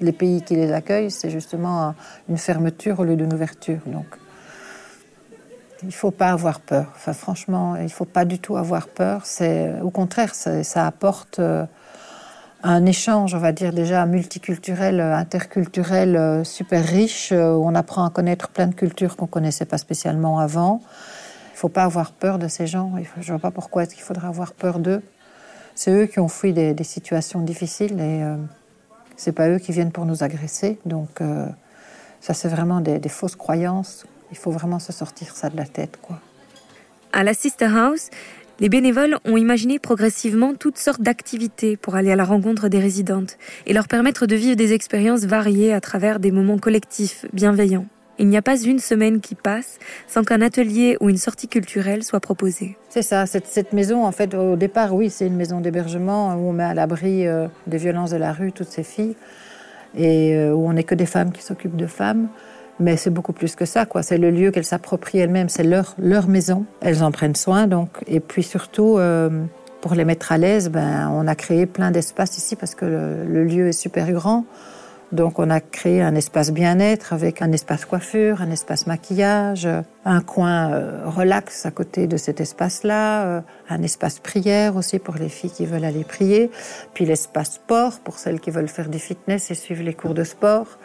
les 0.00 0.12
pays 0.12 0.42
qui 0.42 0.54
les 0.54 0.72
accueillent, 0.72 1.10
c'est 1.10 1.30
justement 1.30 1.94
une 2.28 2.36
fermeture 2.36 3.00
au 3.00 3.04
lieu 3.04 3.16
d'une 3.16 3.32
ouverture. 3.32 3.80
Donc, 3.86 4.06
il 5.82 5.86
ne 5.86 5.92
faut 5.92 6.10
pas 6.10 6.28
avoir 6.28 6.60
peur. 6.60 6.92
Enfin, 6.94 7.14
franchement, 7.14 7.76
il 7.76 7.84
ne 7.84 7.88
faut 7.88 8.04
pas 8.04 8.26
du 8.26 8.38
tout 8.38 8.56
avoir 8.56 8.88
peur. 8.88 9.22
Au 9.82 9.90
contraire, 9.90 10.34
ça 10.34 10.86
apporte 10.86 11.38
euh, 11.38 11.64
un 12.62 12.84
échange, 12.84 13.34
on 13.34 13.38
va 13.38 13.52
dire 13.52 13.72
déjà 13.72 14.04
multiculturel, 14.04 15.00
interculturel, 15.00 16.16
euh, 16.16 16.44
super 16.44 16.84
riche, 16.84 17.32
euh, 17.32 17.54
où 17.54 17.66
on 17.66 17.74
apprend 17.74 18.04
à 18.04 18.10
connaître 18.10 18.48
plein 18.48 18.66
de 18.66 18.74
cultures 18.74 19.16
qu'on 19.16 19.26
connaissait 19.26 19.64
pas 19.64 19.78
spécialement 19.78 20.38
avant. 20.38 20.82
Il 20.82 21.54
ne 21.54 21.58
faut 21.58 21.68
pas 21.70 21.84
avoir 21.84 22.12
peur 22.12 22.38
de 22.38 22.48
ces 22.48 22.66
gens. 22.66 22.92
Je 23.20 23.32
ne 23.32 23.38
vois 23.38 23.50
pas 23.50 23.50
pourquoi 23.50 23.84
est-ce 23.84 23.96
faudrait 23.96 24.28
avoir 24.28 24.52
peur 24.52 24.78
d'eux. 24.78 25.02
C'est 25.74 25.92
eux 25.92 26.06
qui 26.06 26.20
ont 26.20 26.28
fui 26.28 26.52
des, 26.52 26.76
situations 26.84 27.40
difficiles 27.40 28.00
et 28.00 28.22
euh, 28.22 28.36
c'est 29.16 29.32
pas 29.32 29.48
eux 29.48 29.58
qui 29.58 29.72
viennent 29.72 29.92
pour 29.92 30.06
nous 30.06 30.22
agresser. 30.22 30.78
Donc 30.84 31.20
euh, 31.20 31.46
ça, 32.20 32.34
c'est 32.34 32.48
vraiment 32.48 32.80
des, 32.80 33.08
fausses 33.08 33.36
croyances. 33.36 34.06
Il 34.30 34.36
faut 34.36 34.50
vraiment 34.50 34.78
se 34.78 34.92
sortir 34.92 35.34
ça 35.34 35.50
de 35.50 35.56
la 35.56 35.66
tête, 35.66 35.98
quoi. 36.00 36.20
À 37.12 37.24
la 37.24 37.34
Sister 37.34 37.66
House, 37.66 38.08
les 38.60 38.68
bénévoles 38.68 39.18
ont 39.24 39.36
imaginé 39.36 39.78
progressivement 39.78 40.54
toutes 40.54 40.78
sortes 40.78 41.00
d'activités 41.00 41.76
pour 41.76 41.96
aller 41.96 42.12
à 42.12 42.16
la 42.16 42.24
rencontre 42.24 42.68
des 42.68 42.78
résidentes 42.78 43.36
et 43.66 43.72
leur 43.72 43.88
permettre 43.88 44.26
de 44.26 44.36
vivre 44.36 44.54
des 44.54 44.74
expériences 44.74 45.24
variées 45.24 45.72
à 45.72 45.80
travers 45.80 46.20
des 46.20 46.30
moments 46.30 46.58
collectifs 46.58 47.24
bienveillants. 47.32 47.86
Il 48.20 48.28
n'y 48.28 48.36
a 48.36 48.42
pas 48.42 48.60
une 48.60 48.80
semaine 48.80 49.20
qui 49.20 49.34
passe 49.34 49.78
sans 50.06 50.24
qu'un 50.24 50.42
atelier 50.42 50.98
ou 51.00 51.08
une 51.08 51.16
sortie 51.16 51.48
culturelle 51.48 52.04
soit 52.04 52.20
proposé. 52.20 52.76
C'est 52.90 53.00
ça, 53.00 53.24
cette, 53.24 53.72
maison, 53.72 54.04
en 54.04 54.12
fait, 54.12 54.34
au 54.34 54.56
départ, 54.56 54.94
oui, 54.94 55.08
c'est 55.08 55.26
une 55.26 55.36
maison 55.36 55.62
d'hébergement 55.62 56.34
où 56.34 56.50
on 56.50 56.52
met 56.52 56.64
à 56.64 56.74
l'abri 56.74 57.26
euh, 57.26 57.48
des 57.66 57.78
violences 57.78 58.10
de 58.10 58.18
la 58.18 58.34
rue 58.34 58.52
toutes 58.52 58.68
ces 58.68 58.82
filles 58.82 59.16
et 59.96 60.36
euh, 60.36 60.52
où 60.52 60.68
on 60.68 60.74
n'est 60.74 60.84
que 60.84 60.94
des 60.94 61.06
femmes 61.06 61.32
qui 61.32 61.42
s'occupent 61.42 61.76
de 61.76 61.86
femmes. 61.86 62.28
Mais 62.78 62.98
c'est 62.98 63.08
beaucoup 63.08 63.32
plus 63.32 63.56
que 63.56 63.64
ça, 63.64 63.86
quoi. 63.86 64.02
C'est 64.02 64.18
le 64.18 64.30
lieu 64.30 64.50
qu'elles 64.50 64.66
s'approprient 64.66 65.20
elles-mêmes, 65.20 65.48
c'est 65.48 65.62
leur, 65.62 65.94
leur 65.98 66.28
maison. 66.28 66.66
Elles 66.82 67.02
en 67.02 67.12
prennent 67.12 67.34
soin, 67.34 67.68
donc. 67.68 67.88
Et 68.06 68.20
puis 68.20 68.42
surtout, 68.42 68.98
euh, 68.98 69.30
pour 69.80 69.94
les 69.94 70.04
mettre 70.04 70.30
à 70.30 70.36
l'aise, 70.36 70.68
ben, 70.68 71.10
on 71.10 71.26
a 71.26 71.34
créé 71.34 71.64
plein 71.64 71.90
d'espaces 71.90 72.36
ici 72.36 72.54
parce 72.54 72.74
que 72.74 72.84
le 72.84 73.44
lieu 73.44 73.68
est 73.68 73.72
super 73.72 74.12
grand. 74.12 74.44
Donc 75.12 75.40
on 75.40 75.50
a 75.50 75.60
créé 75.60 76.02
un 76.02 76.14
espace 76.14 76.52
bien-être 76.52 77.12
avec 77.12 77.42
un 77.42 77.50
espace 77.50 77.84
coiffure, 77.84 78.42
un 78.42 78.50
espace 78.50 78.86
maquillage, 78.86 79.66
un 80.04 80.20
coin 80.20 80.70
euh, 80.70 81.00
relax 81.04 81.66
à 81.66 81.72
côté 81.72 82.06
de 82.06 82.16
cet 82.16 82.40
espace-là, 82.40 83.24
euh, 83.24 83.40
un 83.68 83.82
espace 83.82 84.20
prière 84.20 84.76
aussi 84.76 85.00
pour 85.00 85.16
les 85.16 85.28
filles 85.28 85.50
qui 85.50 85.66
veulent 85.66 85.84
aller 85.84 86.04
prier, 86.04 86.50
puis 86.94 87.06
l'espace 87.06 87.54
sport 87.54 87.98
pour 88.04 88.18
celles 88.18 88.38
qui 88.38 88.52
veulent 88.52 88.68
faire 88.68 88.88
du 88.88 89.00
fitness 89.00 89.50
et 89.50 89.54
suivre 89.54 89.82
les 89.82 89.94
cours 89.94 90.14
de 90.14 90.22
sport. 90.22 90.78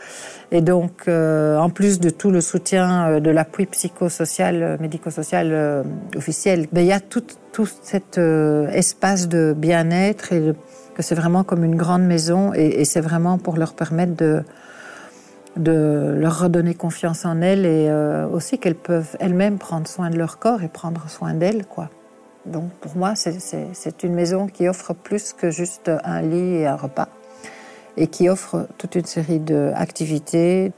Et 0.51 0.61
donc 0.61 1.03
euh, 1.07 1.57
en 1.57 1.69
plus 1.69 1.99
de 1.99 2.09
tout 2.09 2.31
le 2.31 2.41
soutien 2.41 3.19
de 3.19 3.29
l'appui 3.29 3.67
psychosocial, 3.67 4.77
médico-social 4.81 5.85
officiel, 6.15 6.67
ben, 6.71 6.81
il 6.81 6.87
y 6.87 6.93
a 6.93 6.99
tout, 6.99 7.23
tout 7.53 7.69
cet 7.83 8.17
espace 8.17 9.27
de 9.27 9.53
bien-être 9.55 10.33
et 10.33 10.39
de 10.39 10.55
que 10.95 11.03
c'est 11.03 11.15
vraiment 11.15 11.43
comme 11.43 11.63
une 11.63 11.75
grande 11.75 12.03
maison 12.03 12.53
et, 12.53 12.85
c'est 12.85 13.01
vraiment 13.01 13.37
pour 13.37 13.57
leur 13.57 13.73
permettre 13.73 14.15
de, 14.15 14.43
leur 15.57 16.39
redonner 16.39 16.73
confiance 16.73 17.25
en 17.25 17.41
elles 17.41 17.65
et 17.65 17.87
euh, 17.89 18.27
aussi 18.27 18.57
qu'elles 18.57 18.75
peuvent 18.75 19.15
elles-mêmes 19.19 19.57
prendre 19.57 19.87
soin 19.87 20.09
de 20.09 20.17
leur 20.17 20.39
corps 20.39 20.63
et 20.63 20.67
prendre 20.67 21.09
soin 21.09 21.33
d'elles, 21.33 21.65
quoi. 21.65 21.89
Donc 22.45 22.71
pour 22.73 22.95
moi, 22.95 23.13
c'est 23.15 24.03
une 24.03 24.13
maison 24.13 24.47
qui 24.47 24.67
offre 24.67 24.93
plus 24.93 25.33
que 25.33 25.49
juste 25.49 25.89
un 26.03 26.21
lit 26.21 26.57
et 26.57 26.67
un 26.67 26.75
repas, 26.75 27.09
et 27.97 28.07
qui 28.07 28.29
offre 28.29 28.67
toute 28.77 28.95
une 28.95 29.05
série 29.05 29.39
d'activités. 29.39 30.71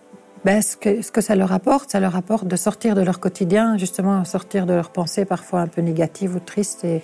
Ben, 0.46 0.62
ce, 0.62 0.78
que, 0.78 1.02
ce 1.02 1.12
que 1.12 1.20
ça 1.20 1.36
leur 1.36 1.52
apporte, 1.52 1.92
ça 1.92 2.00
leur 2.00 2.16
apporte 2.16 2.48
de 2.48 2.56
sortir 2.56 2.96
de 2.96 3.02
leur 3.02 3.20
quotidien, 3.20 3.78
justement, 3.78 4.24
sortir 4.24 4.66
de 4.66 4.74
leurs 4.74 4.92
pensées 4.92 5.26
parfois 5.26 5.60
un 5.62 5.68
peu 5.68 5.82
négatives 5.82 6.36
ou 6.36 6.40
tristes, 6.40 6.86
et, 6.86 7.02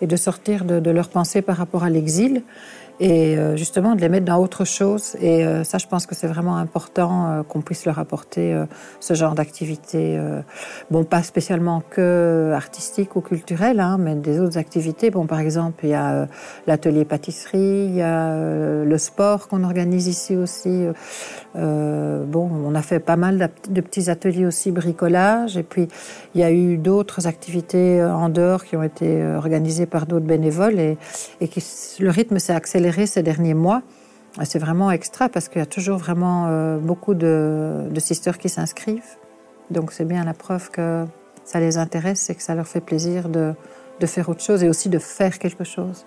et 0.00 0.06
de 0.06 0.16
sortir 0.16 0.64
de, 0.64 0.90
leurs 0.90 1.08
pensées 1.08 1.42
par 1.42 1.56
rapport 1.56 1.84
à 1.84 1.90
l'exil 1.90 2.42
et 3.00 3.38
euh, 3.38 3.56
justement 3.56 3.96
de 3.96 4.02
les 4.02 4.10
mettre 4.10 4.26
dans 4.26 4.38
autre 4.38 4.66
chose. 4.66 5.16
Et 5.20 5.44
euh, 5.44 5.64
ça, 5.64 5.78
je 5.78 5.86
pense 5.86 6.04
que 6.04 6.14
c'est 6.14 6.26
vraiment 6.26 6.58
important 6.58 7.28
euh, 7.28 7.42
qu'on 7.42 7.62
puisse 7.62 7.86
leur 7.86 7.98
apporter 7.98 8.54
ce 9.00 9.14
genre 9.14 9.34
d'activité. 9.34 10.20
bon, 10.90 11.04
pas 11.04 11.22
spécialement 11.22 11.82
que 11.88 12.52
artistique 12.54 13.16
ou 13.16 13.22
culturelle, 13.22 13.80
hein, 13.80 13.96
mais 13.98 14.14
des 14.14 14.38
autres 14.38 14.58
activités. 14.58 15.10
Bon, 15.10 15.26
par 15.26 15.40
exemple, 15.40 15.84
il 15.84 15.90
y 15.90 15.94
a 15.94 16.28
l'atelier 16.66 17.06
pâtisserie, 17.06 17.86
il 17.88 17.94
y 17.94 18.02
a 18.02 18.84
le 18.84 18.98
sport 18.98 19.48
qu'on 19.48 19.64
organise 19.64 20.06
ici 20.06 20.36
aussi. 20.36 20.86
bon, 21.54 22.50
on 22.66 22.74
a 22.74 22.82
fait 22.82 23.00
pas 23.00 23.16
mal 23.16 23.50
de 23.70 23.80
petits 23.80 24.10
ateliers 24.10 24.44
aussi 24.44 24.70
bricolage. 24.72 25.56
Et 25.56 25.62
puis, 25.62 25.88
il 26.34 26.40
y 26.40 26.44
a 26.44 26.50
eu 26.50 26.76
d'autres 26.76 27.26
activités 27.26 28.02
en 28.02 28.28
dehors 28.28 28.64
qui 28.64 28.76
ont 28.76 28.82
été 28.82 29.24
organisées 29.24 29.86
par 29.86 30.06
d'autres 30.06 30.26
bénévoles 30.26 30.78
et, 30.78 30.98
et 31.40 31.48
le 31.98 32.10
rythme 32.10 32.38
s'est 32.38 32.52
accéléré 32.52 32.89
ces 33.06 33.22
derniers 33.22 33.54
mois. 33.54 33.82
C'est 34.44 34.58
vraiment 34.58 34.90
extra 34.90 35.28
parce 35.28 35.48
qu'il 35.48 35.58
y 35.58 35.62
a 35.62 35.66
toujours 35.66 35.98
vraiment 35.98 36.46
euh, 36.48 36.78
beaucoup 36.78 37.14
de, 37.14 37.88
sisters 37.98 38.38
qui 38.38 38.48
s'inscrivent. 38.48 39.16
Donc 39.70 39.92
c'est 39.92 40.04
bien 40.04 40.24
la 40.24 40.34
preuve 40.34 40.70
que 40.70 41.04
ça 41.44 41.60
les 41.60 41.78
intéresse 41.78 42.30
et 42.30 42.34
que 42.34 42.42
ça 42.42 42.54
leur 42.54 42.66
fait 42.66 42.80
plaisir 42.80 43.28
de, 43.28 43.54
faire 44.06 44.28
autre 44.28 44.40
chose 44.40 44.62
et 44.62 44.68
aussi 44.68 44.88
de 44.88 44.98
faire 44.98 45.38
quelque 45.38 45.64
chose. 45.64 46.06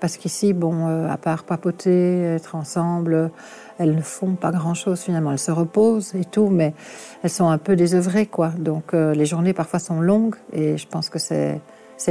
Parce 0.00 0.16
qu'ici, 0.16 0.52
bon, 0.52 0.88
euh, 0.88 1.08
à 1.08 1.16
part 1.16 1.44
papoter, 1.44 2.22
être 2.22 2.54
ensemble, 2.54 3.30
elles 3.78 3.94
ne 3.94 4.02
font 4.02 4.34
pas 4.34 4.50
grand-chose 4.50 5.00
finalement. 5.00 5.32
Elles 5.32 5.38
se 5.38 5.52
reposent 5.52 6.14
et 6.14 6.24
tout, 6.24 6.48
mais 6.48 6.74
elles 7.22 7.30
sont 7.30 7.48
un 7.48 7.58
peu 7.58 7.76
désœuvrées, 7.76 8.26
quoi. 8.26 8.48
Donc 8.58 8.92
euh, 8.92 9.14
les 9.14 9.26
journées 9.26 9.52
parfois 9.52 9.78
sont 9.78 10.00
longues 10.00 10.36
et 10.52 10.76
je 10.78 10.86
pense 10.88 11.10
que 11.10 11.18
c'est 11.18 11.60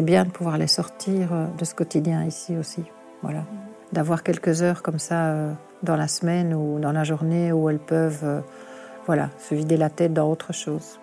bien 0.02 0.24
de 0.24 0.30
pouvoir 0.30 0.58
les 0.58 0.68
sortir 0.68 1.30
de 1.58 1.66
ce 1.66 1.74
quotidien 1.74 2.24
ici 2.26 2.56
aussi. 2.58 2.84
Voilà 3.22 3.44
d'avoir 3.91 4.24
quelques 4.24 4.62
heures 4.62 4.84
comme 4.84 5.00
ça 5.00 5.27
euh, 5.27 5.51
dans 5.84 5.96
la 5.96 6.08
semaine 6.08 6.53
ou 6.53 6.79
dans 6.79 6.91
la 6.91 7.03
journée 7.03 7.51
où 7.51 7.70
elles 7.70 7.79
peuvent 7.79 8.24
euh, 8.24 8.41
voilà, 9.06 9.29
se 9.38 9.56
vider 9.56 9.77
la 9.77 9.89
tête 9.89 10.13
dans 10.13 10.29
autre 10.29 10.53
chose. 10.53 11.00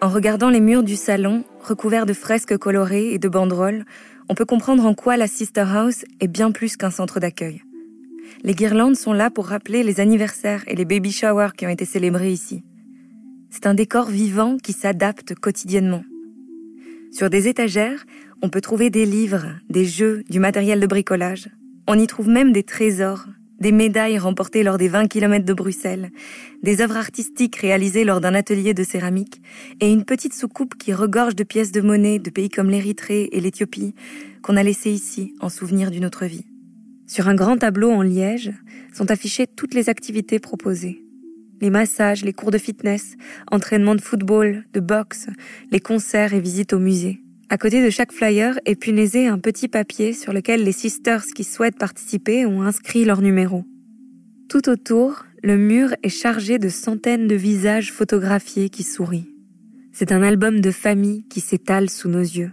En 0.00 0.08
regardant 0.08 0.50
les 0.50 0.60
murs 0.60 0.82
du 0.82 0.96
salon, 0.96 1.44
recouverts 1.60 2.06
de 2.06 2.12
fresques 2.12 2.56
colorées 2.58 3.12
et 3.12 3.18
de 3.18 3.28
banderoles, 3.28 3.84
on 4.28 4.34
peut 4.34 4.44
comprendre 4.44 4.84
en 4.84 4.94
quoi 4.94 5.16
la 5.16 5.26
Sister 5.26 5.64
House 5.66 6.04
est 6.20 6.28
bien 6.28 6.52
plus 6.52 6.76
qu'un 6.76 6.90
centre 6.90 7.18
d'accueil. 7.18 7.62
Les 8.42 8.54
guirlandes 8.54 8.96
sont 8.96 9.12
là 9.12 9.30
pour 9.30 9.46
rappeler 9.46 9.82
les 9.82 10.00
anniversaires 10.00 10.64
et 10.66 10.76
les 10.76 10.84
baby 10.84 11.12
showers 11.12 11.52
qui 11.56 11.66
ont 11.66 11.70
été 11.70 11.84
célébrés 11.84 12.30
ici. 12.30 12.62
C'est 13.50 13.66
un 13.66 13.74
décor 13.74 14.06
vivant 14.06 14.58
qui 14.58 14.72
s'adapte 14.72 15.34
quotidiennement. 15.34 16.04
Sur 17.10 17.30
des 17.30 17.48
étagères, 17.48 18.04
on 18.42 18.50
peut 18.50 18.60
trouver 18.60 18.90
des 18.90 19.06
livres, 19.06 19.46
des 19.70 19.86
jeux, 19.86 20.22
du 20.28 20.40
matériel 20.40 20.80
de 20.80 20.86
bricolage. 20.86 21.48
On 21.86 21.98
y 21.98 22.06
trouve 22.06 22.28
même 22.28 22.52
des 22.52 22.64
trésors, 22.64 23.26
des 23.60 23.72
médailles 23.72 24.18
remportées 24.18 24.62
lors 24.62 24.76
des 24.76 24.88
20 24.88 25.06
km 25.06 25.44
de 25.44 25.52
Bruxelles, 25.52 26.10
des 26.62 26.80
œuvres 26.80 26.96
artistiques 26.96 27.56
réalisées 27.56 28.04
lors 28.04 28.20
d'un 28.20 28.34
atelier 28.34 28.74
de 28.74 28.82
céramique, 28.82 29.40
et 29.80 29.90
une 29.90 30.04
petite 30.04 30.34
soucoupe 30.34 30.74
qui 30.76 30.92
regorge 30.92 31.36
de 31.36 31.44
pièces 31.44 31.72
de 31.72 31.80
monnaie 31.80 32.18
de 32.18 32.30
pays 32.30 32.48
comme 32.48 32.70
l'Érythrée 32.70 33.28
et 33.32 33.40
l'Éthiopie, 33.40 33.94
qu'on 34.42 34.56
a 34.56 34.62
laissées 34.62 34.90
ici 34.90 35.34
en 35.40 35.48
souvenir 35.48 35.90
d'une 35.90 36.04
autre 36.04 36.26
vie. 36.26 36.46
Sur 37.06 37.28
un 37.28 37.36
grand 37.36 37.56
tableau 37.56 37.90
en 37.90 38.02
liège 38.02 38.52
sont 38.92 39.10
affichées 39.10 39.46
toutes 39.46 39.74
les 39.74 39.88
activités 39.88 40.40
proposées. 40.40 41.04
Les 41.60 41.70
massages, 41.70 42.24
les 42.24 42.32
cours 42.32 42.50
de 42.50 42.58
fitness, 42.58 43.14
entraînements 43.50 43.94
de 43.94 44.00
football, 44.02 44.64
de 44.72 44.80
boxe, 44.80 45.28
les 45.70 45.80
concerts 45.80 46.34
et 46.34 46.40
visites 46.40 46.72
au 46.72 46.78
musée. 46.78 47.20
À 47.48 47.58
côté 47.58 47.84
de 47.84 47.90
chaque 47.90 48.10
flyer 48.10 48.58
est 48.64 48.74
punaisé 48.74 49.28
un 49.28 49.38
petit 49.38 49.68
papier 49.68 50.12
sur 50.12 50.32
lequel 50.32 50.64
les 50.64 50.72
sisters 50.72 51.24
qui 51.26 51.44
souhaitent 51.44 51.78
participer 51.78 52.44
ont 52.44 52.62
inscrit 52.62 53.04
leur 53.04 53.22
numéro. 53.22 53.64
Tout 54.48 54.68
autour, 54.68 55.24
le 55.44 55.56
mur 55.56 55.94
est 56.02 56.08
chargé 56.08 56.58
de 56.58 56.68
centaines 56.68 57.28
de 57.28 57.36
visages 57.36 57.92
photographiés 57.92 58.68
qui 58.68 58.82
sourient. 58.82 59.30
C'est 59.92 60.10
un 60.10 60.22
album 60.22 60.60
de 60.60 60.72
famille 60.72 61.24
qui 61.28 61.40
s'étale 61.40 61.88
sous 61.88 62.08
nos 62.08 62.18
yeux. 62.18 62.50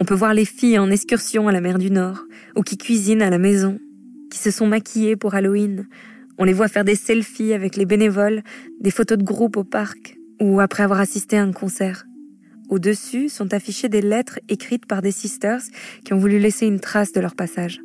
On 0.00 0.04
peut 0.04 0.14
voir 0.14 0.34
les 0.34 0.44
filles 0.44 0.78
en 0.78 0.90
excursion 0.90 1.48
à 1.48 1.52
la 1.52 1.60
mer 1.60 1.78
du 1.78 1.90
Nord, 1.90 2.22
ou 2.54 2.62
qui 2.62 2.78
cuisinent 2.78 3.22
à 3.22 3.30
la 3.30 3.38
maison, 3.38 3.80
qui 4.30 4.38
se 4.38 4.52
sont 4.52 4.68
maquillées 4.68 5.16
pour 5.16 5.34
Halloween. 5.34 5.88
On 6.38 6.44
les 6.44 6.52
voit 6.52 6.68
faire 6.68 6.84
des 6.84 6.94
selfies 6.94 7.54
avec 7.54 7.74
les 7.74 7.86
bénévoles, 7.86 8.42
des 8.80 8.92
photos 8.92 9.18
de 9.18 9.24
groupe 9.24 9.56
au 9.56 9.64
parc, 9.64 10.16
ou 10.40 10.60
après 10.60 10.84
avoir 10.84 11.00
assisté 11.00 11.36
à 11.36 11.42
un 11.42 11.52
concert. 11.52 12.07
Au-dessus 12.68 13.28
sont 13.28 13.54
affichées 13.54 13.88
des 13.88 14.02
lettres 14.02 14.40
écrites 14.48 14.86
par 14.86 15.00
des 15.00 15.12
sisters 15.12 15.62
qui 16.04 16.12
ont 16.12 16.18
voulu 16.18 16.38
laisser 16.38 16.66
une 16.66 16.80
trace 16.80 17.12
de 17.12 17.20
leur 17.20 17.34
passage. 17.34 17.80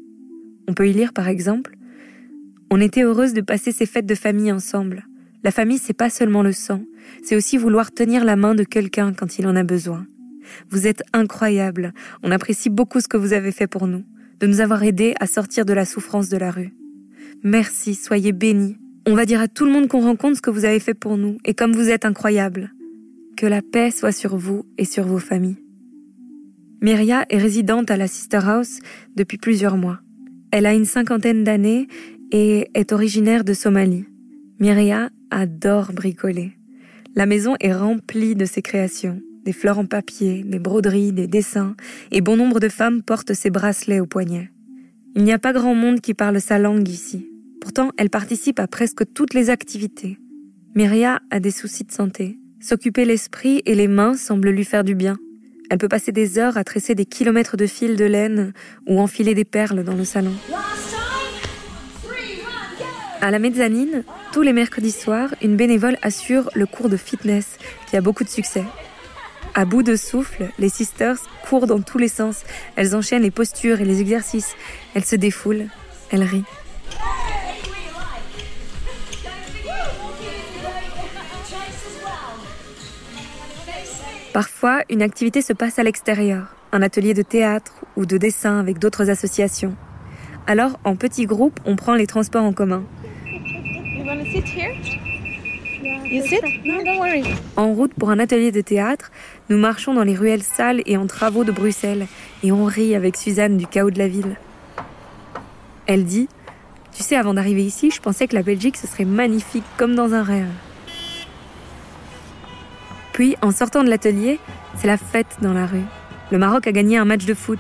On 0.68 0.74
peut 0.74 0.88
y 0.88 0.94
lire 0.94 1.14
par 1.14 1.28
exemple 1.28 1.76
On 2.70 2.82
était 2.82 3.04
heureuse 3.04 3.34
de 3.34 3.42
passer 3.42 3.72
ces 3.72 3.86
fêtes 3.86 4.06
de 4.06 4.16
famille 4.16 4.52
ensemble. 4.52 5.06
La 5.44 5.52
famille, 5.52 5.78
c'est 5.78 5.94
pas 5.94 6.10
seulement 6.10 6.42
le 6.42 6.54
sang, 6.54 6.84
c'est 7.22 7.36
aussi 7.36 7.58
vouloir 7.58 7.92
tenir 7.92 8.24
la 8.24 8.38
main 8.38 8.56
de 8.56 8.64
quelqu'un 8.64 9.14
quand 9.14 9.40
il 9.40 9.48
en 9.48 9.56
a 9.56 9.64
besoin. 9.64 10.06
Vous 10.70 10.88
êtes 10.88 11.04
incroyable. 11.14 11.94
On 12.24 12.32
apprécie 12.32 12.70
beaucoup 12.70 13.02
ce 13.02 13.08
que 13.08 13.18
vous 13.18 13.34
avez 13.34 13.52
fait 13.52 13.68
pour 13.68 13.88
nous, 13.88 14.04
de 14.40 14.48
nous 14.48 14.62
avoir 14.62 14.84
aidés 14.84 15.16
à 15.20 15.28
sortir 15.28 15.66
de 15.66 15.74
la 15.74 15.86
souffrance 15.86 16.30
de 16.30 16.38
la 16.38 16.52
rue. 16.52 16.74
Merci, 17.44 17.96
soyez 17.96 18.32
bénis. 18.32 18.78
On 19.06 19.16
va 19.16 19.26
dire 19.26 19.42
à 19.42 19.50
tout 19.50 19.66
le 19.66 19.72
monde 19.72 19.90
qu'on 19.90 20.02
rencontre 20.02 20.38
ce 20.38 20.42
que 20.42 20.50
vous 20.50 20.64
avez 20.64 20.80
fait 20.80 20.94
pour 20.94 21.18
nous, 21.18 21.38
et 21.44 21.54
comme 21.54 21.74
vous 21.74 21.90
êtes 21.90 22.06
incroyable. 22.06 22.72
Que 23.36 23.48
la 23.48 23.62
paix 23.62 23.92
soit 23.92 24.12
sur 24.12 24.38
vous 24.38 24.66
et 24.78 24.86
sur 24.86 25.06
vos 25.06 25.20
familles. 25.20 25.58
Myria 26.82 27.26
est 27.30 27.38
résidente 27.38 27.90
à 27.90 27.98
la 27.98 28.08
Sister 28.08 28.40
House 28.44 28.80
depuis 29.16 29.38
plusieurs 29.38 29.78
mois. 29.78 30.00
Elle 30.52 30.66
a 30.66 30.74
une 30.74 30.86
cinquantaine 30.86 31.44
d'années 31.44 31.88
et 32.32 32.70
est 32.74 32.92
originaire 32.92 33.44
de 33.44 33.54
Somalie. 33.54 34.06
Myria 34.60 35.10
adore 35.32 35.94
bricoler. 35.94 36.54
La 37.16 37.26
maison 37.26 37.56
est 37.60 37.74
remplie 37.74 38.36
de 38.36 38.46
ses 38.46 38.62
créations. 38.62 39.22
Des 39.46 39.54
fleurs 39.54 39.80
en 39.80 39.86
papier, 39.86 40.44
des 40.44 40.60
broderies, 40.60 41.12
des 41.12 41.28
dessins, 41.28 41.76
et 42.12 42.22
bon 42.22 42.38
nombre 42.38 42.60
de 42.60 42.70
femmes 42.70 43.02
portent 43.02 43.34
ses 43.34 43.50
bracelets 43.50 44.00
au 44.00 44.06
poignet. 44.06 44.52
Il 45.16 45.24
n'y 45.24 45.34
a 45.34 45.40
pas 45.40 45.54
grand 45.54 45.76
monde 45.76 46.02
qui 46.02 46.14
parle 46.14 46.40
sa 46.40 46.60
langue 46.60 46.88
ici. 46.88 47.30
Pourtant, 47.62 47.92
elle 47.98 48.10
participe 48.10 48.60
à 48.60 48.68
presque 48.68 49.12
toutes 49.14 49.34
les 49.34 49.50
activités. 49.50 50.18
Myria 50.76 51.22
a 51.30 51.40
des 51.40 51.52
soucis 51.52 51.84
de 51.84 51.92
santé. 51.92 52.38
S'occuper 52.64 53.04
l'esprit 53.04 53.62
et 53.66 53.76
les 53.76 53.90
mains 53.90 54.16
semble 54.16 54.50
lui 54.50 54.64
faire 54.64 54.86
du 54.86 54.96
bien. 54.96 55.18
Elle 55.70 55.80
peut 55.80 55.90
passer 55.90 56.14
des 56.14 56.40
heures 56.40 56.56
à 56.56 56.64
tresser 56.64 56.96
des 56.96 57.04
kilomètres 57.04 57.58
de 57.58 57.68
fils 57.68 57.98
de 57.98 58.06
laine 58.06 58.54
ou 58.88 59.02
enfiler 59.02 59.34
des 59.34 59.44
perles 59.44 59.84
dans 59.84 59.96
le 59.96 60.06
salon. 60.06 60.32
À 63.20 63.32
la 63.32 63.40
mezzanine, 63.40 64.06
tous 64.32 64.44
les 64.44 64.54
mercredis 64.54 64.92
soirs, 64.92 65.36
une 65.42 65.58
bénévole 65.58 65.98
assure 66.02 66.50
le 66.56 66.66
cours 66.66 66.88
de 66.88 66.96
fitness 66.96 67.58
qui 67.90 67.98
a 67.98 68.02
beaucoup 68.02 68.24
de 68.24 68.30
succès. 68.30 68.64
À 69.56 69.66
bout 69.66 69.84
de 69.84 69.98
souffle, 69.98 70.48
les 70.58 70.70
sisters 70.70 71.18
courent 71.46 71.68
dans 71.68 71.82
tous 71.82 71.98
les 71.98 72.08
sens. 72.08 72.44
Elles 72.78 72.96
enchaînent 72.96 73.24
les 73.24 73.32
postures 73.32 73.82
et 73.82 73.86
les 73.86 74.00
exercices. 74.00 74.56
Elles 74.94 75.04
se 75.04 75.18
défoulent. 75.18 75.68
Elles 76.12 76.24
rient. 76.24 76.46
Parfois, 84.34 84.82
une 84.90 85.04
activité 85.04 85.44
se 85.44 85.54
passe 85.54 85.78
à 85.78 85.84
l'extérieur, 85.84 86.56
un 86.72 86.82
atelier 86.82 87.14
de 87.14 87.22
théâtre 87.22 87.74
ou 87.96 88.08
de 88.08 88.18
dessin 88.18 88.60
avec 88.60 88.80
d'autres 88.80 89.12
associations. 89.12 89.76
Alors, 90.48 90.80
en 90.84 90.96
petits 90.96 91.28
groupes, 91.28 91.60
on 91.66 91.76
prend 91.76 91.94
les 91.94 92.08
transports 92.08 92.44
en 92.44 92.52
commun. 92.52 92.84
En 97.56 97.74
route 97.74 97.94
pour 97.94 98.10
un 98.10 98.18
atelier 98.18 98.52
de 98.52 98.62
théâtre, 98.62 99.12
nous 99.50 99.58
marchons 99.58 99.94
dans 99.94 100.04
les 100.04 100.16
ruelles 100.16 100.42
sales 100.42 100.82
et 100.88 100.98
en 100.98 101.06
travaux 101.06 101.44
de 101.44 101.52
Bruxelles 101.52 102.08
et 102.42 102.52
on 102.52 102.66
rit 102.66 102.96
avec 102.96 103.18
Suzanne 103.18 103.58
du 103.58 103.68
chaos 103.68 103.92
de 103.92 104.00
la 104.00 104.08
ville. 104.08 104.36
Elle 105.86 106.06
dit 106.06 106.28
Tu 106.92 107.04
sais, 107.04 107.16
avant 107.16 107.36
d'arriver 107.36 107.64
ici, 107.64 107.92
je 107.92 108.02
pensais 108.02 108.28
que 108.28 108.36
la 108.36 108.42
Belgique 108.42 108.78
ce 108.78 108.88
serait 108.88 109.06
magnifique 109.06 109.66
comme 109.78 109.94
dans 109.94 110.16
un 110.16 110.24
rêve. 110.24 110.50
Puis, 113.14 113.36
en 113.42 113.52
sortant 113.52 113.84
de 113.84 113.90
l'atelier, 113.90 114.40
c'est 114.76 114.88
la 114.88 114.98
fête 114.98 115.38
dans 115.42 115.54
la 115.54 115.66
rue. 115.68 115.86
Le 116.32 116.38
Maroc 116.40 116.68
a 116.68 116.72
gagné 116.72 116.98
un 116.98 117.06
match 117.06 117.26
de 117.26 117.36
foot, 117.36 117.60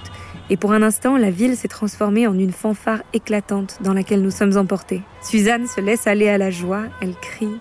et 0.50 0.58
pour 0.58 0.74
un 0.74 0.82
instant, 0.82 1.16
la 1.16 1.30
ville 1.30 1.56
s'est 1.56 1.68
transformée 1.68 2.28
en 2.28 2.38
une 2.38 2.52
fanfare 2.52 3.04
éclatante 3.14 3.78
dans 3.82 3.94
laquelle 3.94 4.22
nous 4.22 4.32
sommes 4.32 4.58
emportés. 4.58 5.02
Suzanne 5.22 5.68
se 5.68 5.80
laisse 5.80 6.08
aller 6.08 6.28
à 6.28 6.38
la 6.38 6.50
joie, 6.50 6.84
elle 7.02 7.16
crie 7.16 7.60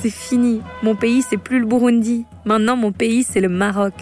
C'est 0.00 0.10
fini, 0.10 0.62
mon 0.82 0.94
pays 0.94 1.22
c'est 1.22 1.36
plus 1.36 1.58
le 1.58 1.66
Burundi, 1.66 2.24
maintenant 2.44 2.76
mon 2.76 2.92
pays 2.92 3.24
c'est 3.24 3.40
le 3.40 3.48
Maroc. 3.48 3.94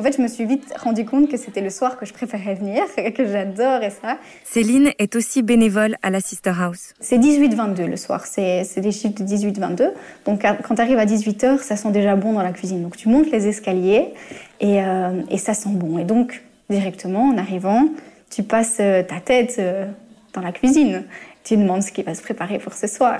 En 0.00 0.02
fait, 0.02 0.16
je 0.16 0.22
me 0.22 0.28
suis 0.28 0.46
vite 0.46 0.72
rendu 0.82 1.04
compte 1.04 1.30
que 1.30 1.36
c'était 1.36 1.60
le 1.60 1.68
soir 1.68 1.98
que 1.98 2.06
je 2.06 2.14
préférais 2.14 2.54
venir, 2.54 2.84
que 3.14 3.26
j'adorais 3.26 3.90
ça. 3.90 4.16
Céline 4.44 4.92
est 4.98 5.14
aussi 5.14 5.42
bénévole 5.42 5.96
à 6.02 6.08
la 6.08 6.20
Sister 6.20 6.54
House. 6.58 6.94
C'est 7.00 7.18
18-22 7.18 7.84
le 7.84 7.98
soir, 7.98 8.24
c'est 8.24 8.64
des 8.78 8.92
chiffres 8.92 9.22
de 9.22 9.24
18-22. 9.24 9.90
Donc 10.24 10.40
quand 10.40 10.74
tu 10.74 10.80
arrives 10.80 10.96
à 10.96 11.04
18h, 11.04 11.58
ça 11.58 11.76
sent 11.76 11.90
déjà 11.90 12.16
bon 12.16 12.32
dans 12.32 12.42
la 12.42 12.52
cuisine. 12.52 12.82
Donc 12.82 12.96
tu 12.96 13.10
montes 13.10 13.30
les 13.30 13.46
escaliers 13.46 14.14
et, 14.60 14.82
euh, 14.82 15.20
et 15.28 15.36
ça 15.36 15.52
sent 15.52 15.68
bon. 15.74 15.98
Et 15.98 16.04
donc 16.04 16.44
directement, 16.70 17.24
en 17.24 17.36
arrivant, 17.36 17.86
tu 18.30 18.42
passes 18.42 18.78
euh, 18.80 19.02
ta 19.02 19.20
tête 19.20 19.56
euh, 19.58 19.84
dans 20.32 20.40
la 20.40 20.52
cuisine 20.52 21.04
tu 21.44 21.56
demandes 21.56 21.82
ce 21.82 21.92
qui 21.92 22.02
va 22.02 22.14
se 22.14 22.22
préparer 22.22 22.58
pour 22.58 22.74
ce 22.74 22.86
soir. 22.86 23.18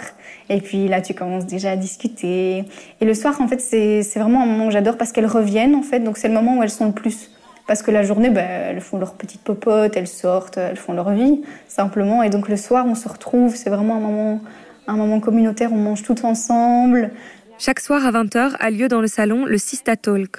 Et 0.49 0.61
puis 0.61 0.89
là, 0.89 1.01
tu 1.01 1.15
commences 1.15 1.47
déjà 1.47 1.73
à 1.73 1.77
discuter. 1.77 2.65
Et 3.01 3.05
le 3.05 3.15
soir, 3.15 3.41
en 3.41 3.49
fait, 3.49 3.61
c'est 3.61 4.03
vraiment 4.19 4.43
un 4.43 4.47
moment 4.47 4.67
que 4.67 4.73
j'adore 4.73 4.97
parce 4.97 5.13
qu'elles 5.13 5.27
reviennent, 5.27 5.75
en 5.75 5.83
fait. 5.83 6.01
Donc 6.01 6.19
c'est 6.19 6.29
le 6.29 6.35
moment 6.35 6.59
où 6.59 6.63
elles 6.63 6.71
sont 6.71 6.87
le 6.87 6.93
plus. 6.93 7.31
Parce 7.67 7.83
que 7.83 7.91
la 7.91 8.03
journée, 8.03 8.31
ben, 8.31 8.45
elles 8.45 8.81
font 8.81 8.99
leur 8.99 9.15
petite 9.15 9.43
popote, 9.43 9.97
elles 9.97 10.09
sortent, 10.09 10.59
elles 10.59 10.77
font 10.77 10.93
leur 10.93 11.11
vie, 11.11 11.43
simplement. 11.69 12.23
Et 12.23 12.31
donc 12.31 12.49
le 12.49 12.57
soir, 12.57 12.85
on 12.87 12.95
se 12.95 13.09
retrouve. 13.09 13.55
C'est 13.55 13.71
vraiment 13.71 13.97
un 13.97 14.01
moment, 14.01 14.41
un 14.87 14.97
moment 14.97 15.21
communautaire. 15.21 15.73
On 15.73 15.77
mange 15.77 16.03
tout 16.03 16.25
ensemble. 16.27 17.11
Chaque 17.59 17.81
soir 17.81 18.05
à 18.07 18.11
20h 18.11 18.57
a 18.59 18.71
lieu 18.71 18.89
dans 18.89 19.01
le 19.01 19.07
salon 19.07 19.45
le 19.45 19.59
Sista 19.59 19.95
Talk, 19.95 20.39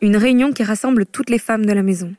une 0.00 0.16
réunion 0.16 0.52
qui 0.52 0.62
rassemble 0.62 1.04
toutes 1.04 1.28
les 1.28 1.38
femmes 1.38 1.66
de 1.66 1.72
la 1.72 1.82
maison. 1.82 2.14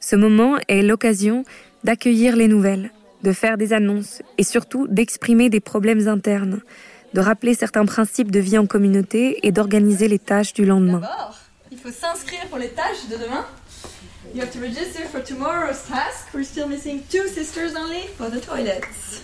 Ce 0.00 0.16
moment 0.16 0.56
est 0.66 0.82
l'occasion 0.82 1.44
d'accueillir 1.84 2.34
les 2.34 2.48
nouvelles, 2.48 2.90
de 3.22 3.32
faire 3.32 3.56
des 3.56 3.72
annonces 3.72 4.22
et 4.38 4.44
surtout 4.44 4.86
d'exprimer 4.88 5.50
des 5.50 5.60
problèmes 5.60 6.08
internes, 6.08 6.60
de 7.14 7.20
rappeler 7.20 7.54
certains 7.54 7.84
principes 7.84 8.30
de 8.30 8.40
vie 8.40 8.58
en 8.58 8.66
communauté 8.66 9.46
et 9.46 9.52
d'organiser 9.52 10.08
les 10.08 10.18
tâches 10.18 10.52
du 10.52 10.64
lendemain. 10.64 11.00
D'abord, 11.00 11.38
il 11.70 11.78
faut 11.78 11.90
s'inscrire 11.90 12.46
pour 12.48 12.58
les 12.58 12.70
tâches 12.70 13.08
de 13.10 13.16
demain. 13.16 13.44
You 14.34 14.40
have 14.40 14.50
to 14.52 14.60
register 14.60 15.04
for 15.10 15.22
tomorrow's 15.22 15.82
task. 15.86 16.32
We're 16.32 16.44
still 16.44 16.66
missing 16.66 17.02
two 17.10 17.28
sisters 17.28 17.74
only 17.76 18.08
for 18.16 18.30
the 18.30 18.40
toilets. 18.40 19.20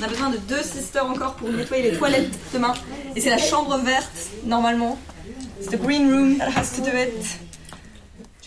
On 0.00 0.04
a 0.04 0.08
besoin 0.08 0.28
de 0.28 0.36
deux 0.36 0.62
sisters 0.62 1.06
encore 1.06 1.36
pour 1.36 1.48
nettoyer 1.48 1.90
les 1.90 1.96
toilettes 1.96 2.38
demain. 2.52 2.74
Et 3.16 3.22
c'est 3.22 3.30
la 3.30 3.38
chambre 3.38 3.78
verte, 3.78 4.28
normalement. 4.44 4.98
C'est 5.62 5.78
the 5.78 5.80
green 5.80 6.10
room 6.10 6.38
that 6.38 6.50
has 6.50 6.76
to 6.76 6.82
do 6.82 6.90
it. 6.90 7.38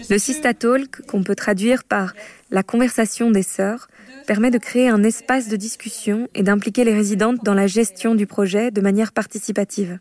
Le 0.09 0.17
Sista 0.17 0.53
Talk, 0.53 1.01
qu'on 1.07 1.23
peut 1.23 1.35
traduire 1.35 1.83
par 1.83 2.13
la 2.51 2.61
conversation 2.61 3.31
des 3.31 3.43
sœurs, 3.43 3.87
permet 4.23 4.51
de 4.51 4.57
créer 4.57 4.89
un 4.89 5.03
espace 5.03 5.47
de 5.47 5.55
discussion 5.55 6.27
et 6.33 6.43
d'impliquer 6.43 6.83
les 6.83 6.93
résidentes 6.93 7.43
dans 7.43 7.53
la 7.53 7.67
gestion 7.67 8.15
du 8.15 8.25
projet 8.25 8.71
de 8.71 8.81
manière 8.81 9.11
participative. 9.11 9.99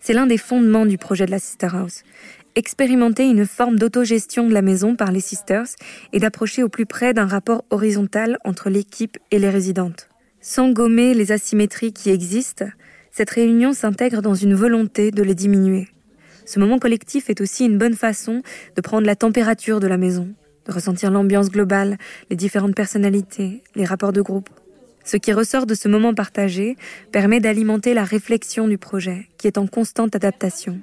C'est 0.00 0.12
l'un 0.12 0.26
des 0.26 0.38
fondements 0.38 0.86
du 0.86 0.98
projet 0.98 1.26
de 1.26 1.30
la 1.30 1.38
Sister 1.38 1.68
House. 1.72 2.02
Expérimenter 2.54 3.24
une 3.24 3.46
forme 3.46 3.78
d'autogestion 3.78 4.48
de 4.48 4.54
la 4.54 4.62
maison 4.62 4.96
par 4.96 5.12
les 5.12 5.20
sisters 5.20 5.66
et 6.12 6.18
d'approcher 6.18 6.62
au 6.62 6.68
plus 6.68 6.86
près 6.86 7.14
d'un 7.14 7.26
rapport 7.26 7.64
horizontal 7.70 8.38
entre 8.44 8.70
l'équipe 8.70 9.18
et 9.30 9.38
les 9.38 9.50
résidentes. 9.50 10.08
Sans 10.40 10.70
gommer 10.70 11.14
les 11.14 11.30
asymétries 11.30 11.92
qui 11.92 12.10
existent, 12.10 12.66
cette 13.12 13.30
réunion 13.30 13.72
s'intègre 13.72 14.22
dans 14.22 14.34
une 14.34 14.54
volonté 14.54 15.10
de 15.10 15.22
les 15.22 15.34
diminuer. 15.34 15.88
Ce 16.46 16.58
moment 16.58 16.78
collectif 16.78 17.28
est 17.28 17.40
aussi 17.40 17.66
une 17.66 17.78
bonne 17.78 17.94
façon 17.94 18.42
de 18.74 18.80
prendre 18.80 19.06
la 19.06 19.16
température 19.16 19.80
de 19.80 19.86
la 19.86 19.98
maison, 19.98 20.28
ressentir 20.68 21.10
l'ambiance 21.10 21.50
globale, 21.50 21.96
les 22.30 22.36
différentes 22.36 22.74
personnalités, 22.74 23.62
les 23.74 23.84
rapports 23.84 24.12
de 24.12 24.22
groupe. 24.22 24.50
Ce 25.04 25.16
qui 25.16 25.32
ressort 25.32 25.64
de 25.64 25.74
ce 25.74 25.88
moment 25.88 26.12
partagé 26.12 26.76
permet 27.12 27.40
d'alimenter 27.40 27.94
la 27.94 28.04
réflexion 28.04 28.68
du 28.68 28.76
projet, 28.76 29.26
qui 29.38 29.46
est 29.46 29.56
en 29.56 29.66
constante 29.66 30.14
adaptation. 30.14 30.80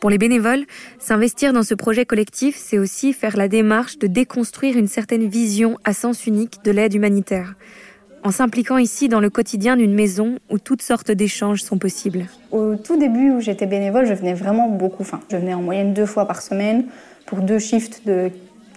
Pour 0.00 0.08
les 0.08 0.18
bénévoles, 0.18 0.64
s'investir 0.98 1.52
dans 1.52 1.62
ce 1.62 1.74
projet 1.74 2.06
collectif, 2.06 2.56
c'est 2.56 2.78
aussi 2.78 3.12
faire 3.12 3.36
la 3.36 3.48
démarche 3.48 3.98
de 3.98 4.06
déconstruire 4.06 4.78
une 4.78 4.88
certaine 4.88 5.26
vision 5.28 5.78
à 5.84 5.92
sens 5.92 6.26
unique 6.26 6.64
de 6.64 6.70
l'aide 6.70 6.94
humanitaire, 6.94 7.54
en 8.22 8.30
s'impliquant 8.30 8.78
ici 8.78 9.08
dans 9.08 9.20
le 9.20 9.30
quotidien 9.30 9.76
d'une 9.76 9.94
maison 9.94 10.38
où 10.48 10.58
toutes 10.58 10.82
sortes 10.82 11.10
d'échanges 11.10 11.62
sont 11.62 11.78
possibles. 11.78 12.26
Au 12.50 12.76
tout 12.76 12.98
début 12.98 13.32
où 13.32 13.40
j'étais 13.40 13.66
bénévole, 13.66 14.06
je 14.06 14.14
venais 14.14 14.34
vraiment 14.34 14.68
beaucoup. 14.68 15.02
Enfin, 15.02 15.20
je 15.30 15.36
venais 15.36 15.54
en 15.54 15.62
moyenne 15.62 15.92
deux 15.92 16.06
fois 16.06 16.26
par 16.26 16.40
semaine 16.40 16.86
pour 17.26 17.40
deux 17.40 17.58
shifts 17.58 18.06
de 18.06 18.30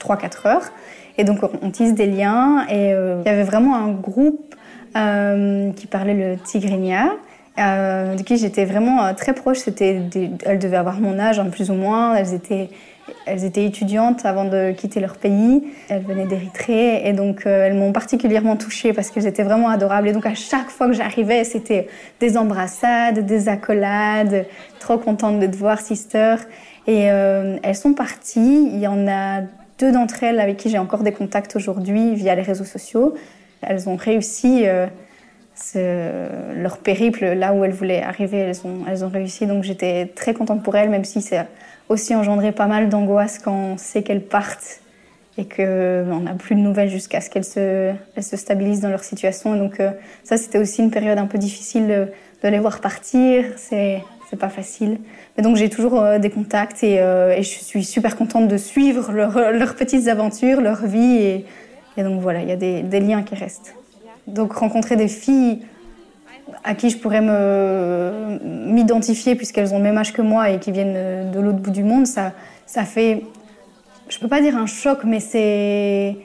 3-4 0.04 0.48
heures. 0.48 0.72
Et 1.18 1.24
donc 1.24 1.39
on 1.62 1.70
tisse 1.70 1.94
des 1.94 2.08
liens 2.08 2.66
et 2.70 2.94
euh, 2.94 3.22
il 3.26 3.30
y 3.30 3.32
avait 3.32 3.44
vraiment 3.44 3.76
un 3.76 3.92
groupe 3.92 4.56
euh, 4.98 5.72
qui 5.74 5.88
parlait 5.88 6.16
le 6.16 6.38
tigrinya, 6.38 7.12
euh, 7.60 8.16
de 8.16 8.24
qui 8.24 8.38
j'étais 8.38 8.66
vraiment 8.66 9.13
très 9.13 9.34
proche. 9.34 9.60
C'était 9.60 10.02
elles 10.46 10.60
devaient 10.60 10.78
avoir 10.78 11.00
mon 11.00 11.20
âge, 11.20 11.39
hein, 11.39 11.50
plus 11.52 11.70
ou 11.70 11.76
moins. 11.76 12.16
Elles 12.16 12.34
étaient, 12.34 12.70
elles 13.28 13.44
étaient 13.44 13.63
étudiantes 13.63 14.26
avant 14.26 14.46
de 14.46 14.72
quitter 14.72 15.00
leur 15.00 15.18
pays. 15.18 15.63
Elles 15.88 16.02
venaient 16.02 16.26
d'Érythrée 16.26 17.08
et 17.08 17.13
donc 17.13 17.44
elles 17.46 17.76
m'ont 17.76 17.92
particulièrement 17.92 18.56
touchée 18.56 18.92
parce 18.92 19.12
qu'elles 19.12 19.28
étaient 19.28 19.44
vraiment 19.44 19.70
adorables. 19.70 20.08
Et 20.08 20.13
donc 20.13 20.26
à 20.26 20.34
chaque 20.34 20.70
fois 20.70 20.88
que 20.88 20.94
j'arrivais, 20.94 21.44
c'était 21.44 21.88
des 22.20 22.38
embrassades, 22.38 23.20
des 23.24 23.50
accolades. 23.50 24.48
Trop 24.80 24.98
contente 24.98 25.39
de 25.39 25.46
te 25.46 25.56
voir, 25.56 25.80
sister. 25.80 26.38
Et 26.88 27.04
elles 27.04 27.76
sont 27.76 27.94
parties. 27.94 28.70
Il 28.74 28.80
y 28.80 28.88
en 28.88 29.08
a 29.08 29.42
deux 29.80 29.92
d'entre 29.92 30.24
elles 30.24 30.40
avec 30.40 30.58
qui 30.58 30.70
j'ai 30.70 30.78
encore 30.78 31.04
des 31.04 31.12
contacts 31.12 31.56
aujourd'hui 31.56 32.16
via 32.16 32.36
les 32.36 32.42
réseaux 32.42 32.64
sociaux. 32.64 33.16
Elles 33.62 33.88
ont 33.90 33.96
réussi 33.96 34.66
euh, 35.76 36.28
leur 36.56 36.78
périple 36.80 37.26
là 37.26 37.54
où 37.54 37.64
elles 37.64 37.72
voulaient 37.72 38.02
arriver. 38.02 38.38
Elles 38.38 38.66
ont, 38.66 38.86
elles 38.90 39.06
ont 39.06 39.10
réussi, 39.10 39.46
donc 39.46 39.64
j'étais 39.64 40.08
très 40.08 40.34
contente 40.34 40.64
pour 40.64 40.76
elles, 40.76 40.90
même 40.90 41.06
si 41.06 41.22
c'est 41.22 41.46
aussi 41.90 42.16
engendré 42.16 42.52
pas 42.52 42.68
mal 42.68 42.90
d'angoisse 42.90 43.40
quand 43.40 43.54
on 43.54 43.78
sait 43.78 44.04
qu'elles 44.04 44.26
partent 44.26 44.82
et 45.38 45.46
qu'on 45.46 46.20
n'a 46.20 46.34
plus 46.34 46.56
de 46.56 46.60
nouvelles 46.60 46.90
jusqu'à 46.90 47.22
ce 47.22 47.30
qu'elles 47.30 47.44
se, 47.44 47.94
se 48.20 48.38
stabilisent 48.38 48.82
dans 48.82 48.90
leur 48.90 49.04
situation. 49.04 49.56
donc 49.56 49.80
euh, 49.80 49.92
ça, 50.24 50.38
c'était 50.38 50.60
aussi 50.60 50.82
une 50.82 50.92
période 50.92 51.18
un 51.18 51.26
peu 51.26 51.38
difficile 51.38 51.88
de, 51.88 52.08
de 52.44 52.50
les 52.50 52.60
voir 52.60 52.82
partir. 52.82 53.46
C'est 53.58 54.04
c'est 54.34 54.39
pas 54.39 54.50
facile. 54.50 54.98
Mais 55.38 55.43
donc 55.43 55.58
j'ai 55.58 55.69
toujours 55.69 56.02
euh, 56.02 56.17
des 56.17 56.32
contacts 56.32 56.84
euh, 56.84 57.36
et, 57.36 57.43
je 57.43 57.50
suis 57.50 57.84
super 57.84 58.15
contente 58.15 58.48
de 58.48 58.58
suivre 58.58 59.12
leurs 59.12 59.76
petites 59.76 60.08
aventures, 60.08 60.60
leur 60.60 60.88
vie. 60.88 61.43
Et, 61.98 62.04
donc 62.04 62.19
voilà, 62.19 62.41
il 62.41 62.50
y 62.50 62.52
a 62.52 62.56
des, 62.56 63.00
liens 63.00 63.22
qui 63.22 63.36
restent. 63.36 63.76
Donc 64.26 64.54
rencontrer 64.54 64.96
des 64.96 65.08
filles 65.08 65.60
à 66.63 66.74
qui 66.74 66.89
je 66.89 66.98
pourrais 66.98 67.22
m'identifier 68.41 69.36
puisqu'elles 69.36 69.72
ont 69.72 69.78
le 69.78 69.84
même 69.84 70.00
âge 70.00 70.13
que 70.13 70.24
moi 70.24 70.50
et 70.50 70.58
qui 70.58 70.72
viennent 70.72 71.30
de 71.30 71.39
l'autre 71.39 71.60
bout 71.60 71.72
du 71.72 71.84
monde, 71.84 72.08
ça, 72.08 72.32
ça 72.65 72.86
fait, 72.86 73.22
je 74.10 74.17
peux 74.17 74.28
pas 74.28 74.41
dire 74.41 74.58
un 74.58 74.65
choc, 74.65 75.02
mais 75.04 75.19
c'est, 75.19 76.17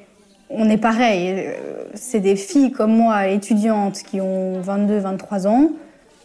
on 0.49 0.71
est 0.71 0.79
pareil. 0.79 1.51
C'est 1.93 2.21
des 2.21 2.37
filles 2.37 2.71
comme 2.71 2.97
moi, 2.97 3.29
étudiantes, 3.29 4.03
qui 4.03 4.23
ont 4.23 4.61
22, 4.61 4.97
23 4.97 5.47
ans 5.47 5.73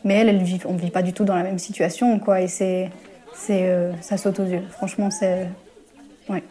mais 0.03 0.15
elle, 0.15 0.29
elle 0.29 0.43
vit, 0.43 0.59
on 0.65 0.73
ne 0.73 0.79
vit 0.79 0.91
pas 0.91 1.01
du 1.01 1.13
tout 1.13 1.23
dans 1.23 1.35
la 1.35 1.43
même 1.43 1.59
situation, 1.59 2.19
quoi. 2.19 2.41
Et 2.41 2.47
c'est, 2.47 2.89
c'est, 3.33 3.67
euh, 3.67 3.91
ça 4.01 4.17
saute 4.17 4.39
aux 4.39 4.45
yeux. 4.45 4.63
Franchement, 4.69 5.09
c'est, 5.09 5.47
ouais. 6.29 6.43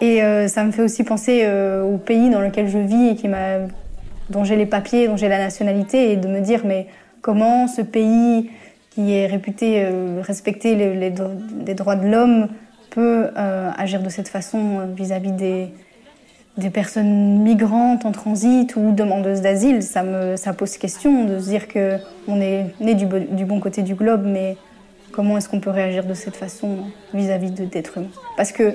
Et 0.00 0.22
euh, 0.22 0.46
ça 0.48 0.64
me 0.64 0.70
fait 0.70 0.82
aussi 0.82 1.02
penser 1.02 1.42
euh, 1.44 1.82
au 1.82 1.98
pays 1.98 2.30
dans 2.30 2.40
lequel 2.40 2.68
je 2.68 2.78
vis 2.78 3.08
et 3.08 3.14
qui 3.16 3.28
m'a, 3.28 3.58
dont 4.30 4.44
j'ai 4.44 4.56
les 4.56 4.66
papiers, 4.66 5.08
dont 5.08 5.16
j'ai 5.16 5.28
la 5.28 5.38
nationalité, 5.38 6.12
et 6.12 6.16
de 6.16 6.28
me 6.28 6.40
dire, 6.40 6.62
mais 6.64 6.86
comment 7.20 7.66
ce 7.66 7.82
pays 7.82 8.50
qui 8.90 9.14
est 9.14 9.26
réputé 9.26 9.86
respecter 10.22 10.74
les, 10.74 11.10
les, 11.10 11.74
droits 11.74 11.94
de 11.94 12.08
l'homme 12.08 12.48
peut 12.90 13.28
agir 13.36 14.02
de 14.02 14.08
cette 14.08 14.28
façon 14.28 14.88
vis-à-vis 14.96 15.30
des 15.30 15.68
des 16.58 16.70
personnes 16.70 17.40
migrantes 17.42 18.04
en 18.04 18.12
transit 18.12 18.74
ou 18.76 18.92
demandeuses 18.92 19.40
d'asile, 19.40 19.82
ça, 19.82 20.02
me, 20.02 20.36
ça 20.36 20.52
pose 20.52 20.76
question 20.76 21.24
de 21.24 21.38
se 21.38 21.48
dire 21.48 21.68
qu'on 21.68 22.40
est 22.40 22.66
né 22.80 22.94
du, 22.94 23.06
bon 23.06 23.60
côté 23.60 23.82
du 23.82 23.94
globe, 23.94 24.24
mais 24.26 24.56
comment 25.12 25.38
est-ce 25.38 25.48
qu'on 25.48 25.60
peut 25.60 25.70
réagir 25.70 26.04
de 26.04 26.14
cette 26.14 26.34
façon 26.34 26.78
vis-à-vis 27.14 27.52
d'êtres 27.52 27.98
humains? 27.98 28.08
Parce 28.36 28.50
que 28.50 28.74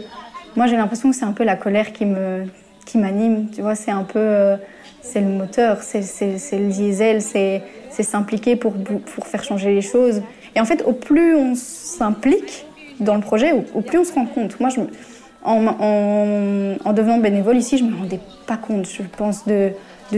moi 0.56 0.68
j'ai 0.68 0.78
l'impression 0.78 1.10
que 1.10 1.16
c'est 1.16 1.26
un 1.26 1.34
peu 1.34 1.44
la 1.44 1.58
colère 1.58 1.92
qui 1.92 2.06
me 2.06 2.46
qui 2.86 2.98
m'anime, 2.98 3.50
tu 3.54 3.62
vois, 3.62 3.76
c'est 3.76 3.92
un 3.92 4.04
peu 4.04 4.20
euh, 4.20 4.58
c'est 5.02 5.22
le 5.22 5.28
moteur, 5.28 5.82
c'est 5.82 6.02
le 6.02 6.68
diesel, 6.70 7.22
c'est 7.22 7.62
s'impliquer 7.92 8.56
pour, 8.56 8.74
pour 8.74 9.28
faire 9.28 9.44
changer 9.44 9.74
les 9.76 9.82
choses. 9.82 10.22
Et 10.56 10.62
en 10.62 10.66
fait, 10.66 10.84
au 10.86 10.94
plus 10.94 11.36
on 11.36 11.54
s'implique 11.56 12.66
dans 13.00 13.16
le 13.16 13.22
projet, 13.22 13.52
au, 13.52 13.64
au, 13.74 13.82
plus 13.82 14.00
on 14.00 14.04
se 14.04 14.14
rend 14.14 14.26
compte. 14.26 14.60
Moi, 14.60 14.70
je, 14.70 14.82
en, 15.44 16.94
devenant 16.94 17.18
bénévole 17.18 17.58
ici, 17.58 17.78
je 17.78 17.84
ne 17.84 17.92
me 17.92 17.98
rendais 17.98 18.20
pas 18.48 18.58
compte, 18.58 18.88
je 18.88 19.04
pense, 19.18 19.46
de, 19.46 19.72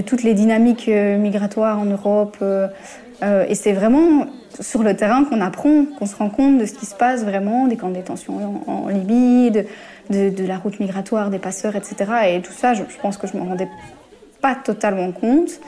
toutes 0.06 0.24
les 0.24 0.34
dynamiques 0.34 0.90
euh, 0.90 1.18
migratoires 1.18 1.80
en 1.80 1.86
Europe. 1.86 2.38
Euh, 2.42 2.68
euh, 3.24 3.46
et 3.48 3.56
c'est 3.56 3.74
vraiment 3.74 4.28
sur 4.60 4.84
le 4.84 4.96
terrain 4.96 5.24
qu'on 5.24 5.42
apprend, 5.42 5.86
qu'on 5.98 6.06
se 6.06 6.16
rend 6.16 6.30
compte 6.30 6.58
de 6.58 6.66
ce 6.66 6.74
qui 6.74 6.86
se 6.86 6.96
passe 6.96 7.24
vraiment, 7.24 7.68
des 7.68 7.78
camps 7.78 7.90
de 7.90 7.96
détention 7.96 8.62
en, 8.68 8.88
Libye, 8.88 9.52
de, 9.52 10.48
la 10.48 10.58
route 10.58 10.80
migratoire, 10.80 11.30
des 11.30 11.40
passeurs, 11.40 11.76
etc. 11.76 11.96
Et 12.30 12.42
tout 12.42 12.54
ça, 12.54 12.74
je, 12.74 12.84
pense 13.02 13.18
que 13.18 13.28
je 13.28 13.36
ne 13.36 13.40
m'en 13.40 13.50
rendais 13.50 13.68
pas 14.42 14.56
totalement 14.56 15.12
compte. 15.12 15.60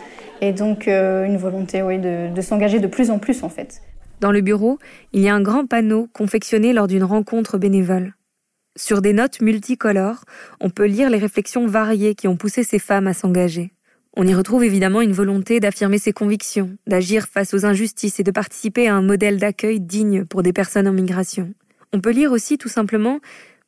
Et 0.41 0.51
donc, 0.51 0.87
euh, 0.87 1.25
une 1.25 1.37
volonté 1.37 1.81
oui, 1.81 1.97
de, 1.97 2.33
de 2.33 2.41
s'engager 2.41 2.79
de 2.79 2.87
plus 2.87 3.09
en 3.09 3.17
plus, 3.17 3.43
en 3.43 3.49
fait. 3.49 3.81
Dans 4.19 4.31
le 4.31 4.41
bureau, 4.41 4.79
il 5.13 5.21
y 5.21 5.29
a 5.29 5.35
un 5.35 5.41
grand 5.41 5.65
panneau 5.65 6.07
confectionné 6.13 6.73
lors 6.73 6.87
d'une 6.87 7.03
rencontre 7.03 7.57
bénévole. 7.57 8.13
Sur 8.77 9.01
des 9.01 9.11
notes 9.11 9.41
multicolores, 9.41 10.23
on 10.61 10.69
peut 10.69 10.85
lire 10.85 11.09
les 11.09 11.17
réflexions 11.17 11.65
variées 11.65 12.13
qui 12.13 12.27
ont 12.27 12.37
poussé 12.37 12.63
ces 12.63 12.77
femmes 12.77 13.07
à 13.07 13.13
s'engager. 13.15 13.71
On 14.15 14.25
y 14.25 14.35
retrouve 14.35 14.63
évidemment 14.63 15.01
une 15.01 15.13
volonté 15.13 15.59
d'affirmer 15.59 15.97
ses 15.97 16.13
convictions, 16.13 16.77
d'agir 16.85 17.25
face 17.25 17.55
aux 17.55 17.65
injustices 17.65 18.19
et 18.19 18.23
de 18.23 18.29
participer 18.29 18.87
à 18.87 18.93
un 18.93 19.01
modèle 19.01 19.37
d'accueil 19.37 19.79
digne 19.79 20.25
pour 20.25 20.43
des 20.43 20.53
personnes 20.53 20.87
en 20.87 20.93
migration. 20.93 21.55
On 21.91 22.01
peut 22.01 22.11
lire 22.11 22.31
aussi 22.31 22.59
tout 22.59 22.69
simplement 22.69 23.19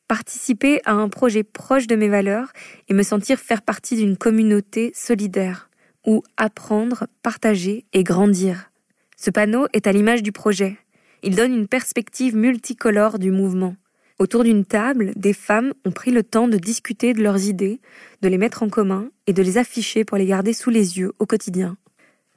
participer 0.08 0.80
à 0.86 0.94
un 0.94 1.10
projet 1.10 1.44
proche 1.44 1.88
de 1.88 1.96
mes 1.96 2.08
valeurs 2.08 2.52
et 2.88 2.94
me 2.94 3.04
sentir 3.04 3.40
faire 3.40 3.64
partie 3.64 3.96
d'une 3.96 4.16
communauté 4.16 4.92
solidaire, 4.94 5.72
ou 6.06 6.22
apprendre, 6.38 7.08
partager 7.24 7.86
et 7.94 8.04
grandir. 8.04 8.70
Ce 9.18 9.32
panneau 9.32 9.66
est 9.74 9.88
à 9.88 9.92
l'image 9.92 10.22
du 10.22 10.32
projet. 10.32 10.78
Il 11.24 11.36
donne 11.36 11.54
une 11.54 11.68
perspective 11.68 12.36
multicolore 12.36 13.18
du 13.18 13.32
mouvement. 13.32 13.76
Autour 14.20 14.44
d'une 14.44 14.66
table, 14.66 15.14
des 15.16 15.32
femmes 15.32 15.74
ont 15.86 15.92
pris 15.92 16.12
le 16.12 16.24
temps 16.24 16.50
de 16.50 16.58
discuter 16.58 17.14
de 17.14 17.24
leurs 17.24 17.46
idées, 17.46 17.80
de 18.22 18.28
les 18.28 18.38
mettre 18.38 18.64
en 18.64 18.68
commun 18.68 19.08
et 19.28 19.34
de 19.34 19.42
les 19.42 19.58
afficher 19.58 20.04
pour 20.04 20.18
les 20.18 20.26
garder 20.26 20.52
sous 20.52 20.70
les 20.70 21.00
yeux 21.00 21.14
au 21.20 21.26
quotidien. 21.26 21.78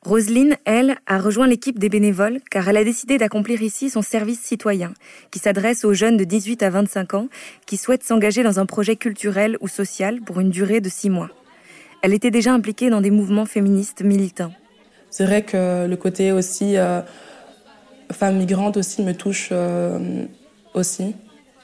Roselyne, 0.03 0.57
elle, 0.64 0.97
a 1.07 1.18
rejoint 1.18 1.49
l'équipe 1.49 1.81
des 1.81 1.88
bénévoles 1.88 2.38
car 2.53 2.68
elle 2.68 2.77
a 2.77 2.85
décidé 2.85 3.18
d'accomplir 3.18 3.62
ici 3.62 3.90
son 3.90 4.01
service 4.01 4.40
citoyen, 4.40 4.95
qui 5.33 5.40
s'adresse 5.40 5.85
aux 5.85 5.92
jeunes 5.92 6.16
de 6.16 6.23
18 6.23 6.62
à 6.62 6.71
25 6.71 7.14
ans 7.14 7.29
qui 7.66 7.77
souhaitent 7.77 8.05
s'engager 8.05 8.45
dans 8.45 8.61
un 8.61 8.66
projet 8.66 8.95
culturel 8.95 9.57
ou 9.61 9.66
social 9.66 10.21
pour 10.21 10.38
une 10.38 10.51
durée 10.51 10.81
de 10.81 10.88
six 10.88 11.11
mois. 11.11 11.31
Elle 12.03 12.14
était 12.14 12.31
déjà 12.31 12.53
impliquée 12.53 12.90
dans 12.90 13.01
des 13.01 13.11
mouvements 13.11 13.47
féministes 13.47 14.03
militants. 14.03 14.53
C'est 15.11 15.25
vrai 15.25 15.42
que 15.42 15.88
le 15.88 15.97
côté 15.97 16.31
aussi 16.31 16.77
euh, 16.77 17.01
femme 18.12 18.38
migrante 18.38 18.77
me 18.77 19.12
touche 19.12 19.49
euh, 19.51 20.27
aussi. 20.75 21.14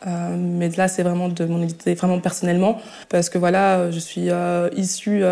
Euh, 0.06 0.36
mais 0.38 0.68
là, 0.70 0.88
c'est 0.88 1.02
vraiment 1.02 1.28
de 1.28 1.44
mon 1.44 1.62
idée, 1.62 1.94
vraiment 1.94 2.20
personnellement, 2.20 2.80
parce 3.08 3.28
que 3.28 3.38
voilà, 3.38 3.90
je 3.90 3.98
suis 3.98 4.30
issue 4.76 5.24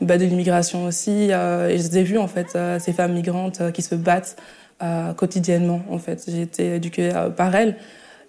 bah, 0.00 0.18
de 0.18 0.24
l'immigration 0.24 0.84
aussi. 0.84 1.28
Euh, 1.30 1.68
et 1.68 1.78
je 1.78 1.84
les 1.84 1.98
ai 1.98 2.02
vues, 2.02 2.18
en 2.18 2.28
fait, 2.28 2.48
euh, 2.54 2.78
ces 2.78 2.92
femmes 2.92 3.14
migrantes 3.14 3.60
euh, 3.60 3.70
qui 3.70 3.82
se 3.82 3.94
battent 3.94 4.36
quotidiennement, 5.16 5.80
en 5.90 5.98
fait. 5.98 6.24
J'ai 6.28 6.42
été 6.42 6.74
éduquée 6.74 7.10
par 7.34 7.54
elles. 7.54 7.76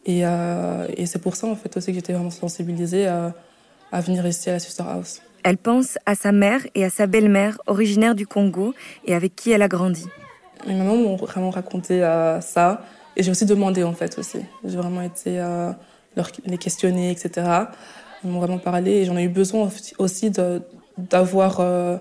Et, 0.05 0.21
et 0.21 1.05
c'est 1.05 1.19
pour 1.19 1.35
ça, 1.35 1.45
en 1.45 1.57
fait, 1.57 1.75
aussi 1.75 1.87
que 1.87 1.95
j'étais 1.95 2.13
vraiment 2.13 2.29
sensibilisée 2.29 3.05
à 3.05 4.01
venir 4.01 4.25
ici 4.25 4.49
à 4.49 4.53
la 4.53 4.59
Sister 4.59 4.83
House. 4.87 5.21
Elle 5.43 5.57
pense 5.57 5.97
à 6.05 6.15
sa 6.15 6.31
mère 6.31 6.61
et 6.73 6.85
à 6.85 6.89
sa 6.89 7.05
belle-mère, 7.05 7.57
originaire 7.67 8.15
du 8.15 8.25
Congo, 8.25 8.73
et 9.03 9.13
avec 9.13 9.35
qui 9.35 9.51
elle 9.51 9.61
a 9.61 9.67
grandi. 9.67 10.05
Mes 10.65 10.73
mamans 10.73 10.95
m'ont 10.95 11.17
vraiment 11.17 11.49
raconté 11.49 11.99
ça. 12.39 12.81
Et 13.17 13.23
j'ai 13.23 13.31
aussi 13.31 13.45
demandé, 13.45 13.83
en 13.83 13.93
fait, 13.93 14.17
aussi. 14.17 14.39
J'ai 14.63 14.77
vraiment 14.77 15.01
été 15.01 15.37
leur, 16.15 16.31
les 16.45 16.57
questionner, 16.57 17.11
etc. 17.11 17.67
Ils 18.23 18.29
m'ont 18.29 18.39
vraiment 18.39 18.57
parlé 18.57 18.91
et 18.91 19.05
j'en 19.05 19.15
ai 19.15 19.23
eu 19.23 19.29
besoin 19.29 19.69
aussi 19.99 20.31
d'avoir 20.97 21.59
euh, 21.59 21.97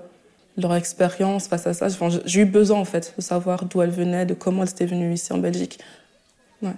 leur 0.57 0.75
expérience 0.75 1.49
face 1.49 1.67
à 1.67 1.75
ça. 1.75 1.89
j'ai 2.25 2.41
eu 2.41 2.47
besoin 2.47 2.79
en 2.79 2.85
fait 2.85 3.15
de 3.17 3.23
savoir 3.23 3.67
d'où 3.67 3.83
elles 3.83 3.91
venaient, 3.91 4.25
de 4.25 4.35
comment 4.35 4.63
elles 4.63 4.71
étaient 4.71 4.87
venues 4.87 5.13
ici 5.13 5.33
en 5.33 5.39
Belgique. 5.39 5.79
Ouais. 6.63 6.75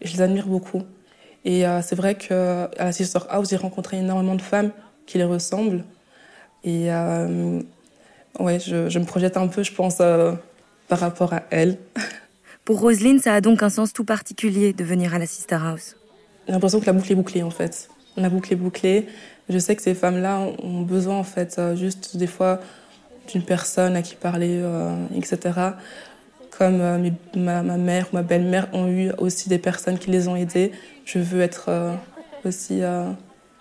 Et 0.00 0.08
je 0.08 0.14
les 0.14 0.22
admire 0.22 0.46
beaucoup. 0.46 0.82
Et 1.44 1.66
euh, 1.66 1.82
c'est 1.82 1.96
vrai 1.96 2.14
qu'à 2.14 2.70
la 2.78 2.92
Sister 2.92 3.20
House, 3.28 3.50
j'ai 3.50 3.56
rencontré 3.56 3.98
énormément 3.98 4.34
de 4.34 4.42
femmes 4.42 4.70
qui 5.06 5.18
les 5.18 5.24
ressemblent. 5.24 5.84
Et 6.64 6.92
euh, 6.92 7.60
ouais, 8.38 8.58
je, 8.58 8.98
me 8.98 9.04
projette 9.04 9.36
un 9.36 9.48
peu, 9.48 9.62
je 9.62 9.72
pense, 9.72 9.96
par 10.88 10.98
rapport 10.98 11.34
à 11.34 11.42
elles. 11.50 11.76
Pour 12.70 12.82
Roselyne, 12.82 13.18
ça 13.18 13.34
a 13.34 13.40
donc 13.40 13.64
un 13.64 13.68
sens 13.68 13.92
tout 13.92 14.04
particulier 14.04 14.72
de 14.72 14.84
venir 14.84 15.12
à 15.12 15.18
la 15.18 15.26
Sister 15.26 15.56
House. 15.60 15.96
J'ai 16.46 16.52
l'impression 16.52 16.78
que 16.78 16.86
la 16.86 16.92
boucle 16.92 17.10
est 17.10 17.16
bouclée 17.16 17.42
en 17.42 17.50
fait. 17.50 17.88
La 18.16 18.28
boucle 18.28 18.52
est 18.52 18.56
bouclée. 18.56 19.08
Je 19.48 19.58
sais 19.58 19.74
que 19.74 19.82
ces 19.82 19.96
femmes-là 19.96 20.38
ont 20.62 20.82
besoin, 20.82 21.16
en 21.16 21.24
fait, 21.24 21.56
euh, 21.58 21.74
juste 21.74 22.16
des 22.16 22.28
fois 22.28 22.60
d'une 23.26 23.42
personne 23.42 23.96
à 23.96 24.02
qui 24.02 24.14
parler, 24.14 24.60
euh, 24.62 24.94
etc. 25.16 25.40
Comme 26.56 26.80
euh, 26.80 27.10
ma, 27.34 27.62
mère 27.64 28.06
ou 28.12 28.14
ma 28.14 28.22
belle-mère 28.22 28.68
ont 28.72 28.86
eu 28.86 29.10
aussi 29.18 29.48
des 29.48 29.58
personnes 29.58 29.98
qui 29.98 30.12
les 30.12 30.28
ont 30.28 30.36
aidées. 30.36 30.70
Je 31.04 31.18
veux 31.18 31.40
être 31.40 31.96
aussi, 32.44 32.82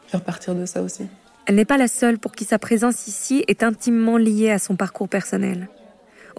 faire 0.06 0.22
partir 0.24 0.54
de 0.54 0.68
ça 0.68 0.84
aussi. 0.84 1.08
Elle 1.48 1.56
n'est 1.56 1.66
pas 1.66 1.78
la 1.78 1.88
seule 1.88 2.20
pour 2.20 2.34
qui 2.34 2.46
sa 2.46 2.60
présence 2.60 3.08
ici 3.08 3.44
est 3.48 3.64
intimement 3.64 4.18
liée 4.18 4.52
à 4.52 4.60
son 4.60 4.76
parcours 4.76 5.10
personnel. 5.10 5.68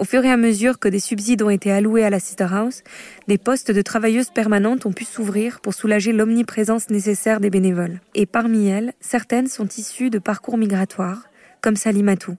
Au 0.01 0.05
fur 0.05 0.25
et 0.25 0.31
à 0.31 0.39
mesure 0.39 0.79
que 0.79 0.89
des 0.89 0.99
subsides 0.99 1.43
ont 1.43 1.51
été 1.51 1.71
alloués 1.71 2.05
à 2.05 2.09
la 2.09 2.21
Sister 2.21 2.47
House, 2.51 2.83
des 3.29 3.37
postes 3.37 3.71
de 3.71 3.83
travailleuses 3.83 4.31
permanentes 4.31 4.87
ont 4.87 4.93
pu 4.93 5.05
s'ouvrir 5.05 5.61
pour 5.61 5.75
soulager 5.75 6.13
l'omniprésence 6.13 6.89
nécessaire 6.89 7.39
des 7.39 7.51
bénévoles. 7.51 8.01
Et 8.15 8.25
parmi 8.25 8.67
elles, 8.67 8.95
certaines 9.01 9.47
sont 9.47 9.69
issues 9.69 10.09
de 10.09 10.19
parcours 10.19 10.57
migratoires, 10.57 11.25
comme 11.61 11.77
Salimatou. 11.77 12.35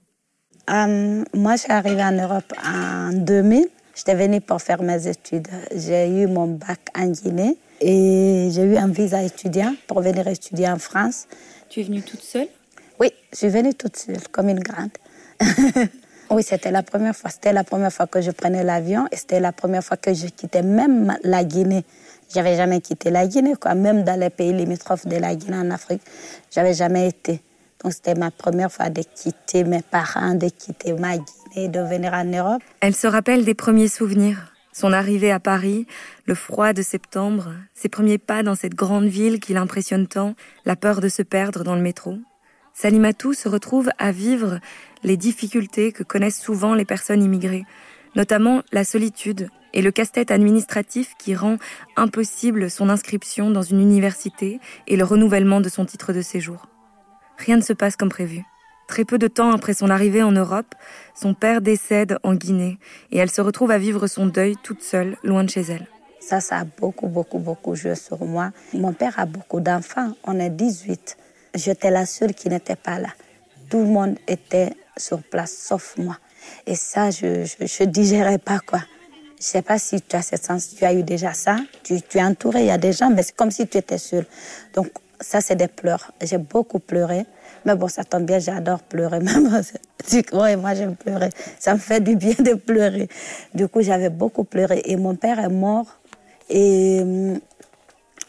Euh, 0.71 1.23
moi, 1.35 1.55
je 1.55 1.61
suis 1.61 1.71
arrivée 1.71 2.01
en 2.01 2.13
Europe 2.13 2.51
en 2.65 3.11
2000. 3.13 3.67
J'étais 3.95 4.15
venue 4.15 4.41
pour 4.41 4.59
faire 4.59 4.81
mes 4.81 5.07
études. 5.07 5.47
J'ai 5.75 6.07
eu 6.07 6.25
mon 6.25 6.47
bac 6.47 6.79
en 6.97 7.09
Guinée 7.09 7.57
et 7.79 8.49
j'ai 8.51 8.63
eu 8.63 8.75
un 8.75 8.87
visa 8.87 9.21
étudiant 9.21 9.75
pour 9.85 10.01
venir 10.01 10.27
étudier 10.27 10.67
en 10.67 10.79
France. 10.79 11.27
Tu 11.69 11.81
es 11.81 11.83
venue 11.83 12.01
toute 12.01 12.23
seule? 12.23 12.47
Oui, 12.99 13.11
je 13.31 13.37
suis 13.37 13.49
venue 13.49 13.75
toute 13.75 13.97
seule, 13.97 14.27
comme 14.31 14.49
une 14.49 14.61
grande. 14.61 14.89
Oui, 16.31 16.43
c'était 16.43 16.71
la 16.71 16.81
première 16.81 17.13
fois. 17.13 17.29
C'était 17.29 17.51
la 17.51 17.65
première 17.65 17.91
fois 17.91 18.07
que 18.07 18.21
je 18.21 18.31
prenais 18.31 18.63
l'avion 18.63 19.05
et 19.11 19.17
c'était 19.17 19.41
la 19.41 19.51
première 19.51 19.83
fois 19.83 19.97
que 19.97 20.13
je 20.13 20.27
quittais 20.27 20.61
même 20.61 21.17
la 21.23 21.43
Guinée. 21.43 21.83
J'avais 22.33 22.55
jamais 22.55 22.79
quitté 22.79 23.09
la 23.09 23.27
Guinée, 23.27 23.55
quoi. 23.59 23.75
Même 23.75 24.05
dans 24.05 24.17
les 24.17 24.29
pays 24.29 24.53
limitrophes 24.53 25.05
de 25.05 25.17
la 25.17 25.35
Guinée 25.35 25.57
en 25.57 25.69
Afrique, 25.71 26.01
j'avais 26.49 26.73
jamais 26.73 27.09
été. 27.09 27.41
Donc 27.83 27.91
c'était 27.91 28.15
ma 28.15 28.31
première 28.31 28.71
fois 28.71 28.89
de 28.89 29.01
quitter 29.01 29.65
mes 29.65 29.81
parents, 29.81 30.33
de 30.33 30.47
quitter 30.47 30.93
ma 30.93 31.17
Guinée, 31.17 31.67
de 31.67 31.81
venir 31.81 32.13
en 32.13 32.23
Europe. 32.23 32.61
Elle 32.79 32.95
se 32.95 33.07
rappelle 33.07 33.43
des 33.43 33.55
premiers 33.55 33.89
souvenirs. 33.89 34.53
Son 34.71 34.93
arrivée 34.93 35.33
à 35.33 35.41
Paris, 35.41 35.85
le 36.27 36.35
froid 36.35 36.71
de 36.71 36.81
septembre, 36.81 37.51
ses 37.73 37.89
premiers 37.89 38.19
pas 38.19 38.41
dans 38.41 38.55
cette 38.55 38.75
grande 38.75 39.07
ville 39.07 39.41
qui 39.41 39.51
l'impressionne 39.51 40.07
tant, 40.07 40.35
la 40.63 40.77
peur 40.77 41.01
de 41.01 41.09
se 41.09 41.23
perdre 41.23 41.65
dans 41.65 41.75
le 41.75 41.81
métro. 41.81 42.15
Salimatou 42.73 43.33
se 43.33 43.49
retrouve 43.49 43.89
à 43.97 44.13
vivre 44.13 44.59
les 45.03 45.17
difficultés 45.17 45.91
que 45.91 46.03
connaissent 46.03 46.41
souvent 46.41 46.73
les 46.73 46.85
personnes 46.85 47.23
immigrées, 47.23 47.65
notamment 48.15 48.61
la 48.71 48.83
solitude 48.83 49.49
et 49.73 49.81
le 49.81 49.91
casse-tête 49.91 50.31
administratif 50.31 51.13
qui 51.17 51.35
rend 51.35 51.57
impossible 51.95 52.69
son 52.69 52.89
inscription 52.89 53.49
dans 53.51 53.61
une 53.61 53.79
université 53.79 54.59
et 54.87 54.97
le 54.97 55.03
renouvellement 55.03 55.61
de 55.61 55.69
son 55.69 55.85
titre 55.85 56.13
de 56.13 56.21
séjour. 56.21 56.67
Rien 57.37 57.57
ne 57.57 57.61
se 57.61 57.73
passe 57.73 57.95
comme 57.95 58.09
prévu. 58.09 58.43
Très 58.87 59.05
peu 59.05 59.17
de 59.17 59.27
temps 59.27 59.51
après 59.51 59.73
son 59.73 59.89
arrivée 59.89 60.21
en 60.21 60.33
Europe, 60.33 60.75
son 61.15 61.33
père 61.33 61.61
décède 61.61 62.17
en 62.23 62.35
Guinée 62.35 62.77
et 63.11 63.17
elle 63.17 63.31
se 63.31 63.41
retrouve 63.41 63.71
à 63.71 63.77
vivre 63.77 64.07
son 64.07 64.25
deuil 64.25 64.55
toute 64.63 64.81
seule, 64.81 65.15
loin 65.23 65.43
de 65.43 65.49
chez 65.49 65.61
elle. 65.61 65.87
Ça, 66.19 66.39
ça 66.39 66.59
a 66.59 66.65
beaucoup, 66.65 67.07
beaucoup, 67.07 67.39
beaucoup 67.39 67.73
joué 67.75 67.95
sur 67.95 68.23
moi. 68.25 68.51
Mon 68.73 68.93
père 68.93 69.17
a 69.17 69.25
beaucoup 69.25 69.59
d'enfants, 69.59 70.13
on 70.23 70.39
est 70.39 70.49
18. 70.49 71.17
J'étais 71.55 71.89
la 71.89 72.05
seule 72.05 72.33
qui 72.33 72.49
n'était 72.49 72.75
pas 72.75 72.99
là. 72.99 73.09
Tout 73.69 73.79
le 73.79 73.87
monde 73.87 74.17
était 74.27 74.73
sur 75.01 75.21
place, 75.21 75.51
sauf 75.51 75.95
moi. 75.97 76.17
Et 76.65 76.75
ça, 76.75 77.11
je 77.11 77.27
ne 77.83 77.85
digérais 77.85 78.37
pas, 78.37 78.59
quoi. 78.59 78.81
Je 79.39 79.43
sais 79.45 79.61
pas 79.63 79.79
si 79.79 80.01
tu 80.01 80.15
as 80.15 80.21
cette 80.21 80.45
sens, 80.45 80.75
tu 80.75 80.85
as 80.85 80.93
eu 80.93 81.01
déjà 81.01 81.33
ça. 81.33 81.57
Tu, 81.83 81.95
es 81.95 82.23
entouré, 82.23 82.61
il 82.61 82.67
y 82.67 82.71
a 82.71 82.77
des 82.77 82.93
gens, 82.93 83.09
mais 83.09 83.23
c'est 83.23 83.35
comme 83.35 83.49
si 83.49 83.67
tu 83.67 83.77
étais 83.77 83.97
seul. 83.97 84.25
Donc, 84.75 84.87
ça, 85.19 85.41
c'est 85.41 85.55
des 85.55 85.67
pleurs. 85.67 86.11
J'ai 86.21 86.37
beaucoup 86.37 86.79
pleuré. 86.79 87.25
Mais 87.65 87.75
bon, 87.75 87.87
ça 87.87 88.03
tombe 88.03 88.25
bien, 88.25 88.37
j'adore 88.39 88.81
pleurer. 88.81 89.19
Même, 89.21 89.63
ouais, 90.33 90.55
moi, 90.55 90.75
j'aime 90.75 90.95
pleurer. 90.95 91.29
Ça 91.59 91.73
me 91.73 91.79
fait 91.79 92.01
du 92.01 92.15
bien 92.15 92.35
de 92.37 92.53
pleurer. 92.53 93.09
Du 93.53 93.67
coup, 93.67 93.81
j'avais 93.81 94.09
beaucoup 94.09 94.43
pleuré. 94.43 94.81
Et 94.85 94.95
mon 94.95 95.15
père 95.15 95.39
est 95.39 95.49
mort. 95.49 95.87
Et 96.49 96.99
hum, 97.01 97.39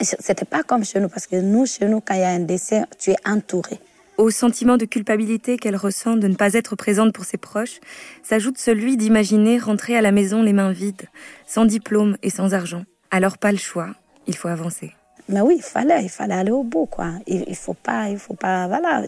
c'était 0.01 0.47
pas 0.47 0.63
comme 0.63 0.85
chez 0.85 0.99
nous, 1.01 1.09
parce 1.09 1.27
que 1.27 1.37
nous, 1.37 1.67
chez 1.67 1.87
nous, 1.87 2.01
quand 2.01 2.15
il 2.15 2.21
y 2.21 2.25
a 2.25 2.31
un 2.31 2.41
décès, 2.41 2.85
tu 2.99 3.11
es 3.11 3.17
entouré. 3.27 3.79
Au 4.19 4.31
sentiment 4.31 4.77
de 4.77 4.85
culpabilité 4.85 5.57
qu'elle 5.57 5.77
ressent 5.77 6.17
de 6.17 6.29
ne 6.29 6.35
pas 6.35 6.53
être 6.53 6.77
présente 6.77 7.15
pour 7.15 7.25
ses 7.25 7.39
proches, 7.39 7.81
s'ajoute 8.23 8.59
celui 8.59 8.97
d'imaginer 8.97 9.59
rentrer 9.59 9.97
à 9.97 10.03
la 10.03 10.13
maison 10.13 10.43
les 10.43 10.53
mains 10.53 10.71
vides, 10.73 11.09
sans 11.47 11.65
diplôme 11.65 12.17
et 12.23 12.29
sans 12.29 12.53
argent. 12.53 12.85
Alors 13.11 13.39
pas 13.39 13.53
le 13.53 13.59
choix, 13.59 13.95
il 14.27 14.37
faut 14.37 14.49
avancer. 14.49 14.93
Mais 15.29 15.41
oui, 15.41 15.55
il 15.59 15.63
fallait, 15.63 16.03
il 16.03 16.11
fallait 16.11 16.35
aller 16.35 16.51
au 16.51 16.63
bout, 16.63 16.87
quoi. 16.87 17.13
Il, 17.27 17.45
il 17.47 17.57
faut 17.57 17.75
pas, 17.75 18.11
il 18.11 18.19
faut 18.19 18.35
pas, 18.35 18.69
voilà. 18.69 19.07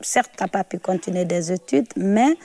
Certes, 0.00 0.32
t'as 0.36 0.48
pas 0.48 0.64
pu 0.64 0.78
continuer 0.78 1.24
des 1.24 1.52
études, 1.52 1.88
mais 1.96 2.36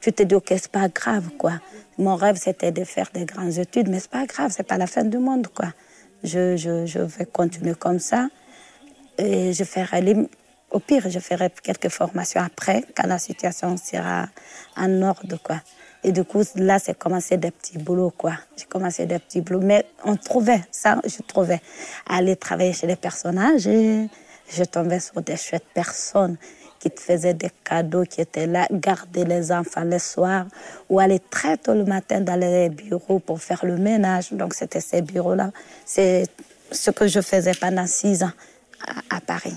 tu 0.00 0.12
te 0.12 0.22
dis, 0.22 0.34
ok, 0.36 0.46
c'est 0.50 0.70
pas 0.70 0.88
grave, 0.88 1.30
quoi. 1.36 1.54
Mon 1.98 2.14
rêve, 2.14 2.36
c'était 2.36 2.70
de 2.72 2.84
faire 2.84 3.08
des 3.12 3.24
grandes 3.24 3.58
études, 3.58 3.88
mais 3.88 3.98
c'est 3.98 4.10
pas 4.10 4.26
grave, 4.26 4.52
c'est 4.54 4.66
pas 4.66 4.78
la 4.78 4.86
fin 4.86 5.04
du 5.04 5.18
monde, 5.18 5.48
quoi. 5.48 5.72
Je, 6.22 6.56
je, 6.56 6.86
je 6.86 7.00
vais 7.00 7.26
continuer 7.26 7.74
comme 7.74 7.98
ça. 7.98 8.28
Et 9.18 9.52
je 9.52 9.64
ferai, 9.64 10.00
au 10.74 10.80
pire, 10.80 11.08
je 11.08 11.20
ferai 11.20 11.50
quelques 11.62 11.88
formations 11.88 12.42
après, 12.42 12.84
quand 12.96 13.06
la 13.06 13.18
situation 13.18 13.76
sera 13.76 14.26
en 14.76 15.02
ordre, 15.02 15.38
quoi. 15.42 15.60
Et 16.02 16.10
du 16.10 16.24
coup, 16.24 16.42
là, 16.56 16.78
c'est 16.80 16.98
commencé 16.98 17.36
des 17.36 17.52
petits 17.52 17.78
boulots, 17.78 18.10
quoi. 18.10 18.32
J'ai 18.56 18.66
commencé 18.66 19.06
des 19.06 19.20
petits 19.20 19.40
boulots. 19.40 19.60
Mais 19.62 19.86
on 20.04 20.16
trouvait, 20.16 20.62
ça, 20.72 21.00
je 21.04 21.22
trouvais. 21.22 21.60
Aller 22.06 22.36
travailler 22.36 22.72
chez 22.72 22.86
les 22.86 22.96
personnages 22.96 23.68
je 24.46 24.62
tombais 24.64 25.00
sur 25.00 25.22
des 25.22 25.36
chouettes 25.36 25.66
personnes 25.72 26.36
qui 26.78 26.90
te 26.90 27.00
faisaient 27.00 27.32
des 27.32 27.50
cadeaux, 27.64 28.04
qui 28.04 28.20
étaient 28.20 28.46
là, 28.46 28.66
garder 28.70 29.24
les 29.24 29.50
enfants 29.52 29.84
le 29.84 29.98
soir, 29.98 30.44
ou 30.90 31.00
aller 31.00 31.18
très 31.18 31.56
tôt 31.56 31.72
le 31.72 31.84
matin 31.84 32.20
dans 32.20 32.36
les 32.38 32.68
bureaux 32.68 33.20
pour 33.20 33.40
faire 33.40 33.64
le 33.64 33.78
ménage. 33.78 34.32
Donc, 34.32 34.52
c'était 34.52 34.82
ces 34.82 35.00
bureaux-là. 35.00 35.50
C'est 35.86 36.26
ce 36.70 36.90
que 36.90 37.06
je 37.06 37.20
faisais 37.20 37.54
pendant 37.58 37.86
six 37.86 38.22
ans 38.22 38.32
à 39.08 39.20
Paris. 39.20 39.56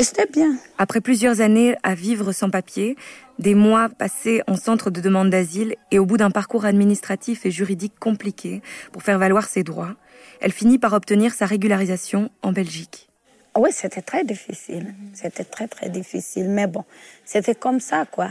Et 0.00 0.02
c'était 0.02 0.24
bien. 0.24 0.56
Après 0.78 1.02
plusieurs 1.02 1.42
années 1.42 1.76
à 1.82 1.94
vivre 1.94 2.32
sans 2.32 2.48
papier, 2.48 2.96
des 3.38 3.54
mois 3.54 3.90
passés 3.90 4.40
en 4.46 4.56
centre 4.56 4.88
de 4.88 4.98
demande 4.98 5.28
d'asile 5.28 5.74
et 5.90 5.98
au 5.98 6.06
bout 6.06 6.16
d'un 6.16 6.30
parcours 6.30 6.64
administratif 6.64 7.44
et 7.44 7.50
juridique 7.50 7.92
compliqué 8.00 8.62
pour 8.92 9.02
faire 9.02 9.18
valoir 9.18 9.46
ses 9.46 9.62
droits, 9.62 9.94
elle 10.40 10.52
finit 10.52 10.78
par 10.78 10.94
obtenir 10.94 11.34
sa 11.34 11.44
régularisation 11.44 12.30
en 12.40 12.50
Belgique. 12.50 13.10
Oui, 13.58 13.72
c'était 13.74 14.00
très 14.00 14.24
difficile. 14.24 14.94
C'était 15.12 15.44
très, 15.44 15.68
très 15.68 15.90
difficile. 15.90 16.48
Mais 16.48 16.66
bon, 16.66 16.84
c'était 17.26 17.54
comme 17.54 17.78
ça, 17.78 18.06
quoi. 18.06 18.30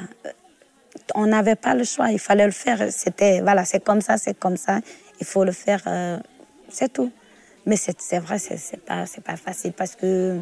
On 1.14 1.28
n'avait 1.28 1.56
pas 1.56 1.76
le 1.76 1.84
choix. 1.84 2.10
Il 2.10 2.18
fallait 2.18 2.48
le 2.48 2.52
faire. 2.52 2.92
C'était, 2.92 3.42
voilà, 3.42 3.64
c'est 3.64 3.84
comme 3.84 4.02
ça, 4.02 4.18
c'est 4.18 4.40
comme 4.40 4.58
ça. 4.58 4.80
Il 5.20 5.28
faut 5.28 5.44
le 5.44 5.52
faire. 5.52 5.84
Euh, 5.86 6.18
c'est 6.68 6.92
tout. 6.92 7.12
Mais 7.68 7.76
c'est 7.76 8.18
vrai, 8.18 8.40
c'est 8.40 8.84
pas, 8.84 9.06
pas 9.24 9.36
facile 9.36 9.74
parce 9.74 9.96
que 9.96 10.40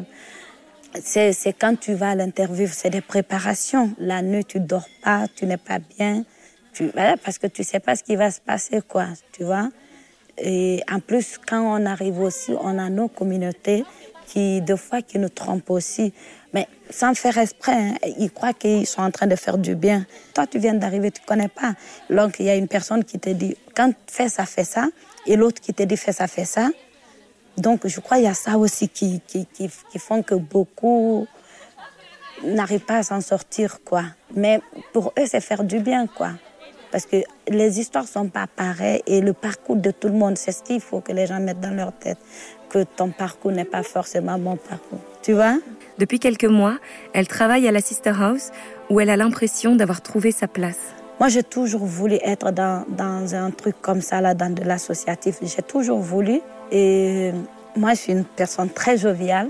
c'est 0.94 1.52
quand 1.58 1.78
tu 1.78 1.94
vas 1.94 2.10
à 2.10 2.14
l'interview, 2.14 2.66
c'est 2.70 2.90
des 2.90 3.00
préparations. 3.00 3.92
La 3.98 4.22
nuit, 4.22 4.44
tu 4.44 4.60
dors 4.60 4.88
pas, 5.02 5.26
tu 5.34 5.46
n'es 5.46 5.56
pas 5.56 5.78
bien. 5.78 6.24
Tu, 6.72 6.90
parce 7.24 7.38
que 7.38 7.46
tu 7.46 7.64
sais 7.64 7.80
pas 7.80 7.96
ce 7.96 8.02
qui 8.02 8.16
va 8.16 8.30
se 8.30 8.40
passer, 8.40 8.80
quoi, 8.86 9.06
tu 9.32 9.44
vois. 9.44 9.68
Et 10.38 10.82
en 10.90 11.00
plus, 11.00 11.38
quand 11.38 11.60
on 11.60 11.84
arrive 11.86 12.20
aussi, 12.20 12.52
on 12.60 12.78
a 12.78 12.88
nos 12.90 13.08
communautés 13.08 13.84
qui, 14.26 14.60
deux 14.60 14.76
fois, 14.76 15.02
qui 15.02 15.18
nous 15.18 15.28
trompent 15.28 15.70
aussi. 15.70 16.12
Mais 16.52 16.66
sans 16.90 17.14
faire 17.14 17.36
exprès, 17.38 17.72
hein, 17.72 17.94
ils 18.18 18.30
croient 18.30 18.52
qu'ils 18.52 18.86
sont 18.86 19.02
en 19.02 19.10
train 19.10 19.26
de 19.26 19.36
faire 19.36 19.58
du 19.58 19.74
bien. 19.74 20.06
Toi, 20.34 20.46
tu 20.46 20.58
viens 20.58 20.74
d'arriver, 20.74 21.10
tu 21.10 21.22
connais 21.26 21.48
pas. 21.48 21.74
Donc, 22.08 22.36
il 22.38 22.46
y 22.46 22.50
a 22.50 22.54
une 22.54 22.68
personne 22.68 23.04
qui 23.04 23.18
te 23.18 23.30
dit, 23.30 23.56
quand 23.74 23.92
fais 24.06 24.28
ça, 24.28 24.46
fais 24.46 24.64
ça. 24.64 24.86
Et 25.26 25.36
l'autre 25.36 25.60
qui 25.60 25.74
te 25.74 25.82
dit, 25.82 25.96
fais 25.96 26.12
ça, 26.12 26.26
fais 26.26 26.44
ça. 26.44 26.68
Donc, 27.58 27.86
je 27.86 28.00
crois 28.00 28.18
qu'il 28.18 28.26
y 28.26 28.30
a 28.30 28.34
ça 28.34 28.56
aussi 28.56 28.88
qui, 28.88 29.20
qui, 29.26 29.46
qui, 29.52 29.68
font 29.98 30.22
que 30.22 30.34
beaucoup 30.34 31.26
n'arrivent 32.44 32.84
pas 32.84 32.98
à 32.98 33.02
s'en 33.02 33.20
sortir, 33.20 33.80
quoi. 33.84 34.04
Mais 34.34 34.60
pour 34.92 35.12
eux, 35.18 35.26
c'est 35.26 35.40
faire 35.40 35.64
du 35.64 35.80
bien, 35.80 36.06
quoi. 36.06 36.30
Parce 36.92 37.04
que 37.04 37.16
les 37.48 37.80
histoires 37.80 38.04
ne 38.04 38.08
sont 38.08 38.28
pas 38.28 38.46
pareilles 38.46 39.02
et 39.06 39.20
le 39.20 39.32
parcours 39.32 39.76
de 39.76 39.90
tout 39.90 40.08
le 40.08 40.14
monde, 40.14 40.38
c'est 40.38 40.52
ce 40.52 40.62
qu'il 40.62 40.80
faut 40.80 41.00
que 41.00 41.12
les 41.12 41.26
gens 41.26 41.40
mettent 41.40 41.60
dans 41.60 41.74
leur 41.74 41.92
tête. 41.92 42.18
Que 42.70 42.84
ton 42.84 43.10
parcours 43.10 43.50
n'est 43.50 43.64
pas 43.64 43.82
forcément 43.82 44.38
mon 44.38 44.56
parcours. 44.56 45.00
Tu 45.22 45.32
vois? 45.32 45.58
Depuis 45.98 46.20
quelques 46.20 46.44
mois, 46.44 46.78
elle 47.12 47.26
travaille 47.26 47.66
à 47.66 47.72
la 47.72 47.80
Sister 47.80 48.12
House 48.18 48.50
où 48.88 49.00
elle 49.00 49.10
a 49.10 49.16
l'impression 49.16 49.74
d'avoir 49.74 50.00
trouvé 50.00 50.30
sa 50.30 50.46
place. 50.46 50.94
Moi, 51.18 51.28
j'ai 51.28 51.42
toujours 51.42 51.84
voulu 51.84 52.16
être 52.22 52.52
dans, 52.52 52.84
dans 52.88 53.34
un 53.34 53.50
truc 53.50 53.74
comme 53.82 54.00
ça, 54.00 54.20
là, 54.20 54.34
dans 54.34 54.54
de 54.54 54.62
l'associatif. 54.62 55.38
J'ai 55.42 55.62
toujours 55.62 55.98
voulu. 55.98 56.40
Et 56.70 57.32
moi, 57.76 57.90
je 57.94 57.98
suis 57.98 58.12
une 58.12 58.24
personne 58.24 58.70
très 58.70 58.96
joviale. 58.96 59.48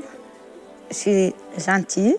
Je 0.91 0.97
suis 0.97 1.35
gentille. 1.59 2.17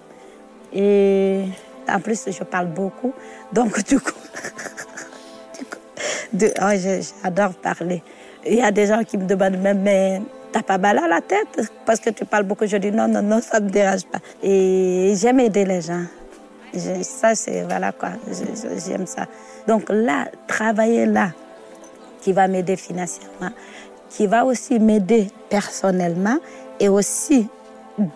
Et 0.72 1.46
en 1.92 2.00
plus, 2.00 2.26
je 2.30 2.44
parle 2.44 2.68
beaucoup. 2.68 3.12
Donc, 3.52 3.84
du 3.88 4.00
coup, 4.00 4.14
oh, 6.34 6.72
j'adore 7.24 7.54
parler. 7.56 8.04
Il 8.46 8.56
y 8.56 8.62
a 8.62 8.72
des 8.72 8.86
gens 8.86 9.04
qui 9.04 9.18
me 9.18 9.26
demandent 9.26 9.58
même, 9.58 9.82
mais 9.82 10.22
t'as 10.52 10.62
pas 10.62 10.78
mal 10.78 11.00
à 11.00 11.08
la 11.08 11.22
tête? 11.22 11.72
Parce 11.88 12.00
que 12.00 12.12
tu 12.12 12.24
parles 12.24 12.44
beaucoup. 12.44 12.68
Je 12.68 12.78
dis 12.78 12.92
non, 12.92 13.08
non, 13.08 13.24
non, 13.24 13.42
ça 13.42 13.60
me 13.60 13.70
dérange 13.70 14.06
pas. 14.06 14.20
Et 14.44 15.14
j'aime 15.16 15.40
aider 15.40 15.66
les 15.66 15.82
gens. 15.82 16.04
Ça, 16.74 17.36
c'est, 17.36 17.64
voilà 17.64 17.92
quoi, 17.92 18.10
j'aime 18.86 19.08
ça. 19.08 19.26
Donc 19.68 19.86
là, 19.90 20.28
travailler 20.48 21.06
là, 21.06 21.32
qui 22.22 22.34
va 22.34 22.48
m'aider 22.48 22.76
financièrement, 22.76 23.52
qui 24.10 24.28
va 24.28 24.46
aussi 24.46 24.80
m'aider 24.80 25.30
personnellement 25.50 26.38
et 26.80 26.90
aussi 26.90 27.48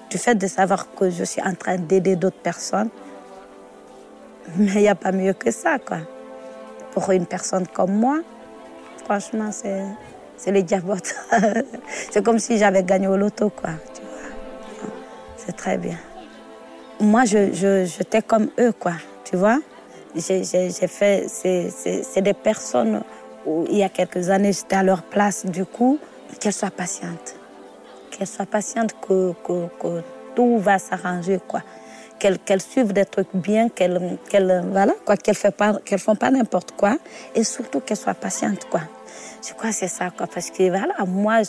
du 0.10 0.18
fait 0.18 0.36
de 0.36 0.48
savoir 0.48 0.94
que 0.94 1.10
je 1.10 1.24
suis 1.24 1.42
en 1.42 1.56
train 1.56 1.78
d'aider 1.78 2.16
d'autres 2.16 2.42
personnes. 2.42 2.90
Mais 4.58 4.72
il 4.74 4.82
n'y 4.82 4.88
a 4.88 4.96
pas 4.96 5.12
mieux 5.12 5.34
que 5.34 5.52
ça, 5.52 5.80
quoi. 5.80 6.00
Pour 6.92 7.10
une 7.12 7.26
personne 7.26 7.68
comme 7.68 7.94
moi, 7.94 8.20
franchement, 9.04 9.52
c'est, 9.52 9.84
c'est 10.38 10.52
le 10.52 10.62
diabot. 10.64 10.96
c'est 12.12 12.24
comme 12.24 12.40
si 12.40 12.58
j'avais 12.58 12.84
gagné 12.84 13.08
au 13.08 13.18
loto, 13.18 13.50
quoi. 13.50 13.72
C'est 15.38 15.56
très 15.56 15.78
bien. 15.78 15.98
Moi, 17.04 17.26
je, 17.26 17.52
je, 17.54 17.84
j'étais 17.84 18.22
comme 18.22 18.50
eux, 18.58 18.72
quoi. 18.72 18.94
Tu 19.26 19.36
vois. 19.36 19.60
J'ai, 20.16 20.46
j'ai, 20.46 20.88
fait. 20.88 21.26
C'est, 21.28 21.70
c'est, 21.70 22.02
c'est 22.02 22.22
des 22.22 22.34
personnes 22.34 23.02
il 23.70 23.78
y 23.78 23.84
a 23.84 23.90
quelques 23.90 24.30
années, 24.30 24.54
j'étais 24.54 24.78
à 24.78 24.84
leur 24.84 25.04
place. 25.04 25.46
Du 25.46 25.66
coup, 25.66 26.00
qu'elles 26.40 26.54
soient 26.54 26.72
patientes. 26.72 27.36
Qu'elles 28.10 28.28
soient 28.28 28.46
patientes, 28.46 28.96
que, 29.06 29.34
que, 29.44 30.02
tout 30.34 30.60
va 30.60 30.80
s'arranger, 30.80 31.40
quoi. 31.46 31.62
Qu'elles 32.20 32.62
suivent 32.62 32.94
des 32.94 33.04
trucs 33.04 33.36
bien, 33.36 33.68
qu'elles 33.68 34.18
voilà, 34.72 34.94
quoi, 35.06 35.18
qu'elles 35.18 35.36
ne 35.92 35.98
font 35.98 36.16
pas 36.16 36.32
n'importe 36.32 36.72
quoi. 36.72 36.96
Et 37.36 37.44
surtout 37.44 37.82
qu'elles 37.82 37.98
soient 37.98 38.14
patientes, 38.14 38.66
quoi. 38.70 38.82
Je 39.46 39.54
crois 39.54 39.70
que 39.70 39.76
c'est 39.76 39.88
ça, 39.88 40.10
quoi. 40.10 40.28
Parce 40.28 40.50
que 40.50 40.70
voilà, 40.70 40.94
moi, 41.06 41.42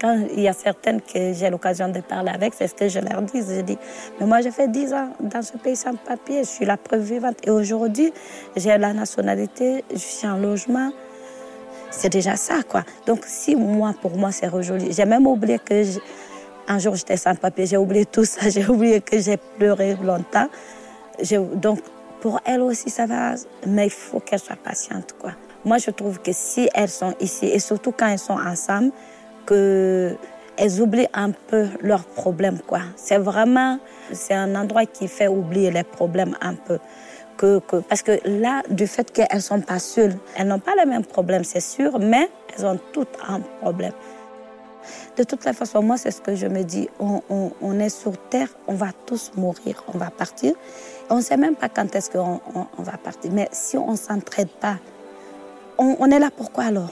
quand 0.00 0.18
il 0.34 0.40
y 0.40 0.48
a 0.48 0.52
certaines 0.52 1.00
que 1.00 1.32
j'ai 1.32 1.50
l'occasion 1.50 1.88
de 1.88 2.00
parler 2.00 2.30
avec, 2.30 2.54
c'est 2.54 2.68
ce 2.68 2.74
que 2.74 2.88
je 2.88 3.00
leur 3.00 3.22
dis. 3.22 3.42
Je 3.42 3.60
dis, 3.62 3.78
mais 4.20 4.26
moi, 4.26 4.40
j'ai 4.40 4.50
fait 4.50 4.68
10 4.68 4.92
ans 4.92 5.08
dans 5.20 5.42
ce 5.42 5.56
pays 5.56 5.76
sans 5.76 5.94
papier, 5.94 6.44
je 6.44 6.48
suis 6.48 6.64
la 6.64 6.76
preuve 6.76 7.02
vivante. 7.02 7.36
Et 7.44 7.50
aujourd'hui, 7.50 8.12
j'ai 8.56 8.76
la 8.78 8.92
nationalité, 8.92 9.84
je 9.90 9.98
suis 9.98 10.26
en 10.26 10.36
logement. 10.36 10.90
C'est 11.90 12.10
déjà 12.10 12.36
ça, 12.36 12.62
quoi. 12.68 12.84
Donc, 13.06 13.24
si 13.26 13.54
moi, 13.54 13.94
pour 14.00 14.16
moi, 14.16 14.32
c'est 14.32 14.48
rejoli. 14.48 14.92
J'ai 14.92 15.04
même 15.04 15.26
oublié 15.26 15.58
que 15.58 15.82
un 16.68 16.78
jour 16.78 16.94
j'étais 16.94 17.16
sans 17.16 17.34
papier, 17.34 17.66
j'ai 17.66 17.76
oublié 17.76 18.06
tout 18.06 18.24
ça, 18.24 18.48
j'ai 18.48 18.66
oublié 18.66 19.00
que 19.00 19.18
j'ai 19.18 19.36
pleuré 19.36 19.96
longtemps. 20.02 20.48
Donc, 21.54 21.80
pour 22.20 22.40
elle 22.44 22.60
aussi, 22.60 22.88
ça 22.88 23.06
va, 23.06 23.34
mais 23.66 23.86
il 23.86 23.90
faut 23.90 24.20
qu'elle 24.20 24.38
soit 24.38 24.56
patiente, 24.56 25.14
quoi. 25.18 25.32
Moi, 25.64 25.78
je 25.78 25.90
trouve 25.90 26.20
que 26.20 26.32
si 26.32 26.68
elles 26.74 26.88
sont 26.88 27.14
ici, 27.20 27.46
et 27.46 27.58
surtout 27.58 27.92
quand 27.92 28.08
elles 28.08 28.18
sont 28.18 28.38
ensemble, 28.38 28.92
que 29.46 30.16
elles 30.56 30.80
oublient 30.80 31.08
un 31.14 31.30
peu 31.30 31.66
leurs 31.80 32.04
problèmes, 32.04 32.58
quoi. 32.60 32.80
C'est 32.96 33.18
vraiment, 33.18 33.78
c'est 34.12 34.34
un 34.34 34.54
endroit 34.54 34.86
qui 34.86 35.08
fait 35.08 35.28
oublier 35.28 35.70
les 35.70 35.82
problèmes 35.84 36.36
un 36.40 36.54
peu. 36.54 36.78
Que, 37.36 37.58
que, 37.60 37.76
parce 37.76 38.02
que 38.02 38.20
là, 38.24 38.62
du 38.68 38.86
fait 38.86 39.10
qu'elles 39.10 39.26
ne 39.34 39.40
sont 39.40 39.60
pas 39.60 39.78
seules, 39.78 40.14
elles 40.36 40.46
n'ont 40.46 40.58
pas 40.58 40.74
les 40.78 40.84
mêmes 40.84 41.06
problèmes, 41.06 41.44
c'est 41.44 41.60
sûr, 41.60 41.98
mais 41.98 42.28
elles 42.54 42.66
ont 42.66 42.78
toutes 42.92 43.16
un 43.26 43.40
problème. 43.60 43.92
De 45.16 45.24
toute 45.24 45.42
façon, 45.42 45.82
moi, 45.82 45.96
c'est 45.96 46.10
ce 46.10 46.20
que 46.20 46.34
je 46.34 46.46
me 46.46 46.62
dis. 46.62 46.88
On, 46.98 47.22
on, 47.30 47.52
on, 47.60 47.78
est 47.78 47.88
sur 47.88 48.16
Terre, 48.28 48.48
on 48.66 48.74
va 48.74 48.88
tous 49.06 49.32
mourir, 49.36 49.84
on 49.92 49.98
va 49.98 50.10
partir. 50.10 50.54
On 51.08 51.16
ne 51.16 51.20
sait 51.22 51.36
même 51.36 51.54
pas 51.54 51.68
quand 51.68 51.94
est-ce 51.94 52.10
qu'on 52.10 52.40
on, 52.54 52.66
on 52.78 52.82
va 52.82 52.96
partir. 52.96 53.30
Mais 53.32 53.48
si 53.52 53.76
on 53.76 53.92
ne 53.92 53.96
s'entraide 53.96 54.48
pas, 54.48 54.76
on, 55.82 56.10
est 56.10 56.18
là 56.18 56.30
pourquoi 56.34 56.64
alors? 56.64 56.90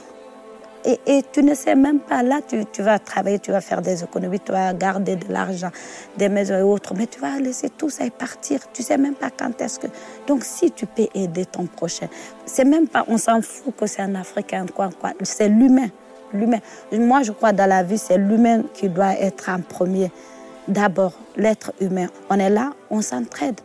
Et, 0.83 1.23
tu 1.31 1.43
ne 1.43 1.53
sais 1.53 1.75
même 1.75 1.99
pas, 1.99 2.23
là, 2.23 2.39
tu, 2.41 2.81
vas 2.81 2.97
travailler, 2.97 3.37
tu 3.37 3.51
vas 3.51 3.61
faire 3.61 3.83
des 3.83 4.03
économies, 4.03 4.39
tu 4.39 4.51
vas 4.51 4.73
garder 4.73 5.15
de 5.15 5.31
l'argent, 5.31 5.69
des 6.17 6.27
maisons 6.27 6.57
et 6.57 6.63
autres, 6.63 6.95
mais 6.95 7.05
tu 7.05 7.19
vas 7.19 7.37
laisser 7.39 7.69
tout 7.69 7.91
ça 7.91 8.03
partir. 8.09 8.59
Tu 8.73 8.81
sais 8.81 8.97
même 8.97 9.13
pas 9.13 9.29
quand 9.29 9.61
est-ce 9.61 9.77
que. 9.77 9.87
Donc, 10.25 10.43
si 10.43 10.71
tu 10.71 10.87
peux 10.87 11.07
aider 11.13 11.45
ton 11.45 11.67
prochain, 11.67 12.07
c'est 12.45 12.65
même 12.65 12.87
pas, 12.87 13.05
on 13.07 13.19
s'en 13.19 13.41
fout 13.43 13.75
que 13.75 13.85
c'est 13.85 14.01
un 14.01 14.15
Africain, 14.15 14.65
quoi, 14.73 14.89
quoi. 14.99 15.11
C'est 15.21 15.49
l'humain. 15.49 15.89
L'humain. 16.33 16.59
Moi, 16.91 17.21
je 17.21 17.31
crois 17.31 17.51
dans 17.51 17.69
la 17.69 17.83
vie, 17.83 17.99
c'est 17.99 18.17
l'humain 18.17 18.63
qui 18.73 18.89
doit 18.89 19.13
être 19.19 19.49
en 19.49 19.61
premier. 19.61 20.11
D'abord, 20.67 21.13
l'être 21.35 21.73
humain. 21.79 22.07
On 22.29 22.39
est 22.39 22.49
là, 22.49 22.71
on 22.89 23.01
s'entraide. 23.01 23.61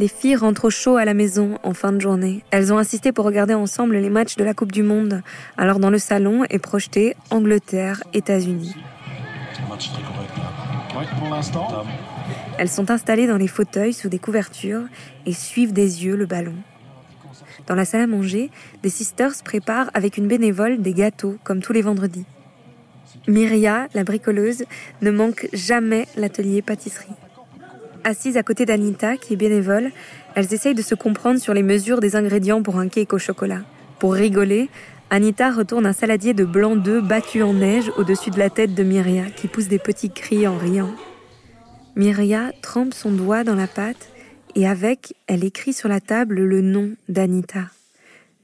Les 0.00 0.08
filles 0.08 0.36
rentrent 0.36 0.64
au 0.64 0.70
chaud 0.70 0.96
à 0.96 1.04
la 1.04 1.12
maison 1.12 1.58
en 1.62 1.74
fin 1.74 1.92
de 1.92 2.00
journée. 2.00 2.42
Elles 2.50 2.72
ont 2.72 2.78
insisté 2.78 3.12
pour 3.12 3.26
regarder 3.26 3.52
ensemble 3.52 3.98
les 3.98 4.08
matchs 4.08 4.36
de 4.36 4.44
la 4.44 4.54
Coupe 4.54 4.72
du 4.72 4.82
Monde. 4.82 5.20
Alors 5.58 5.78
dans 5.78 5.90
le 5.90 5.98
salon 5.98 6.42
est 6.48 6.58
projeté 6.58 7.16
Angleterre-États-Unis. 7.28 8.74
Elles 12.56 12.70
sont 12.70 12.90
installées 12.90 13.26
dans 13.26 13.36
les 13.36 13.46
fauteuils 13.46 13.92
sous 13.92 14.08
des 14.08 14.18
couvertures 14.18 14.84
et 15.26 15.34
suivent 15.34 15.74
des 15.74 16.02
yeux 16.02 16.16
le 16.16 16.24
ballon. 16.24 16.56
Dans 17.66 17.74
la 17.74 17.84
salle 17.84 18.00
à 18.00 18.06
manger, 18.06 18.50
des 18.82 18.88
sisters 18.88 19.34
préparent 19.44 19.90
avec 19.92 20.16
une 20.16 20.28
bénévole 20.28 20.80
des 20.80 20.94
gâteaux 20.94 21.36
comme 21.44 21.60
tous 21.60 21.74
les 21.74 21.82
vendredis. 21.82 22.24
Myria, 23.28 23.86
la 23.92 24.04
bricoleuse, 24.04 24.64
ne 25.02 25.10
manque 25.10 25.46
jamais 25.52 26.08
l'atelier 26.16 26.62
pâtisserie. 26.62 27.19
Assises 28.04 28.36
à 28.36 28.42
côté 28.42 28.64
d'Anita, 28.64 29.16
qui 29.16 29.34
est 29.34 29.36
bénévole, 29.36 29.90
elles 30.34 30.54
essayent 30.54 30.74
de 30.74 30.82
se 30.82 30.94
comprendre 30.94 31.38
sur 31.38 31.52
les 31.52 31.62
mesures 31.62 32.00
des 32.00 32.16
ingrédients 32.16 32.62
pour 32.62 32.78
un 32.78 32.88
cake 32.88 33.12
au 33.12 33.18
chocolat. 33.18 33.62
Pour 33.98 34.14
rigoler, 34.14 34.70
Anita 35.10 35.50
retourne 35.50 35.86
un 35.86 35.92
saladier 35.92 36.32
de 36.32 36.44
blanc 36.44 36.76
d'œuf 36.76 37.04
battu 37.04 37.42
en 37.42 37.52
neige 37.52 37.90
au-dessus 37.98 38.30
de 38.30 38.38
la 38.38 38.48
tête 38.48 38.74
de 38.74 38.82
Myria, 38.82 39.24
qui 39.24 39.48
pousse 39.48 39.68
des 39.68 39.78
petits 39.78 40.10
cris 40.10 40.46
en 40.46 40.56
riant. 40.56 40.94
Myria 41.96 42.52
trempe 42.62 42.94
son 42.94 43.10
doigt 43.10 43.44
dans 43.44 43.56
la 43.56 43.66
pâte 43.66 44.10
et 44.54 44.66
avec, 44.66 45.14
elle 45.26 45.44
écrit 45.44 45.72
sur 45.72 45.88
la 45.88 46.00
table 46.00 46.40
le 46.40 46.60
nom 46.60 46.92
d'Anita. 47.08 47.66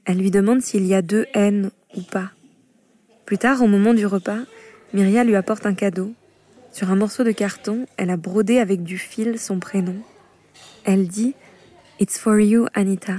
Elle 0.05 0.17
lui 0.17 0.29
demande 0.29 0.61
s'il 0.61 0.85
y 0.85 0.93
a 0.93 1.01
deux 1.01 1.25
N 1.33 1.71
ou 1.95 2.01
pas. 2.01 2.31
Plus 3.25 3.37
tard, 3.37 3.61
au 3.61 3.67
moment 3.67 3.93
du 3.93 4.05
repas, 4.05 4.39
Myria 4.93 5.23
lui 5.23 5.35
apporte 5.35 5.65
un 5.65 5.73
cadeau. 5.73 6.13
Sur 6.77 6.91
un 6.91 6.95
morceau 6.95 7.23
de 7.23 7.31
carton, 7.31 7.87
elle 7.97 8.11
a 8.11 8.17
brodé 8.17 8.59
avec 8.59 8.83
du 8.83 8.99
fil 8.99 9.39
son 9.39 9.57
prénom. 9.57 9.95
Elle 10.83 11.07
dit 11.07 11.33
It's 11.99 12.19
for 12.19 12.37
you, 12.37 12.67
Anita. 12.75 13.15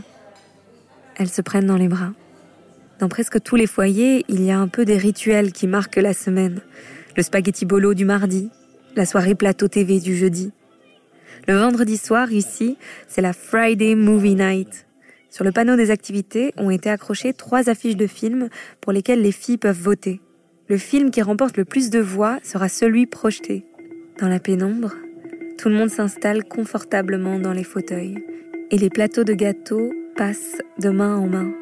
Elles 1.16 1.28
se 1.28 1.42
prennent 1.42 1.66
dans 1.66 1.76
les 1.76 1.88
bras. 1.88 2.12
Dans 3.00 3.08
presque 3.08 3.42
tous 3.42 3.56
les 3.56 3.66
foyers, 3.66 4.24
il 4.28 4.44
y 4.44 4.52
a 4.52 4.60
un 4.60 4.68
peu 4.68 4.84
des 4.84 4.96
rituels 4.96 5.50
qui 5.50 5.66
marquent 5.66 5.96
la 5.96 6.14
semaine. 6.14 6.60
Le 7.16 7.22
spaghetti 7.24 7.66
bolo 7.66 7.94
du 7.94 8.04
mardi, 8.04 8.48
la 8.94 9.04
soirée 9.04 9.34
plateau 9.34 9.66
TV 9.66 9.98
du 9.98 10.16
jeudi. 10.16 10.52
Le 11.48 11.56
vendredi 11.56 11.96
soir, 11.96 12.30
ici, 12.30 12.76
c'est 13.08 13.22
la 13.22 13.32
Friday 13.32 13.96
Movie 13.96 14.36
Night. 14.36 14.86
Sur 15.30 15.42
le 15.42 15.50
panneau 15.50 15.74
des 15.74 15.90
activités 15.90 16.54
ont 16.58 16.70
été 16.70 16.90
accrochées 16.90 17.32
trois 17.32 17.68
affiches 17.68 17.96
de 17.96 18.06
films 18.06 18.50
pour 18.80 18.92
lesquelles 18.92 19.20
les 19.20 19.32
filles 19.32 19.58
peuvent 19.58 19.82
voter. 19.82 20.20
Le 20.68 20.76
film 20.76 21.10
qui 21.10 21.22
remporte 21.22 21.56
le 21.56 21.64
plus 21.64 21.88
de 21.88 21.98
voix 21.98 22.38
sera 22.42 22.68
celui 22.68 23.06
projeté. 23.06 23.64
Dans 24.20 24.28
la 24.28 24.38
pénombre, 24.38 24.94
tout 25.56 25.70
le 25.70 25.74
monde 25.74 25.88
s'installe 25.88 26.44
confortablement 26.44 27.38
dans 27.38 27.52
les 27.52 27.64
fauteuils 27.64 28.22
et 28.70 28.76
les 28.76 28.90
plateaux 28.90 29.24
de 29.24 29.32
gâteaux 29.32 29.90
passent 30.14 30.60
de 30.78 30.90
main 30.90 31.16
en 31.16 31.26
main. 31.26 31.54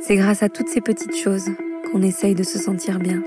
C'est 0.00 0.16
grâce 0.16 0.42
à 0.42 0.50
toutes 0.50 0.68
ces 0.68 0.82
petites 0.82 1.16
choses 1.16 1.48
qu'on 1.90 2.02
essaye 2.02 2.34
de 2.34 2.42
se 2.42 2.58
sentir 2.58 2.98
bien. 2.98 3.22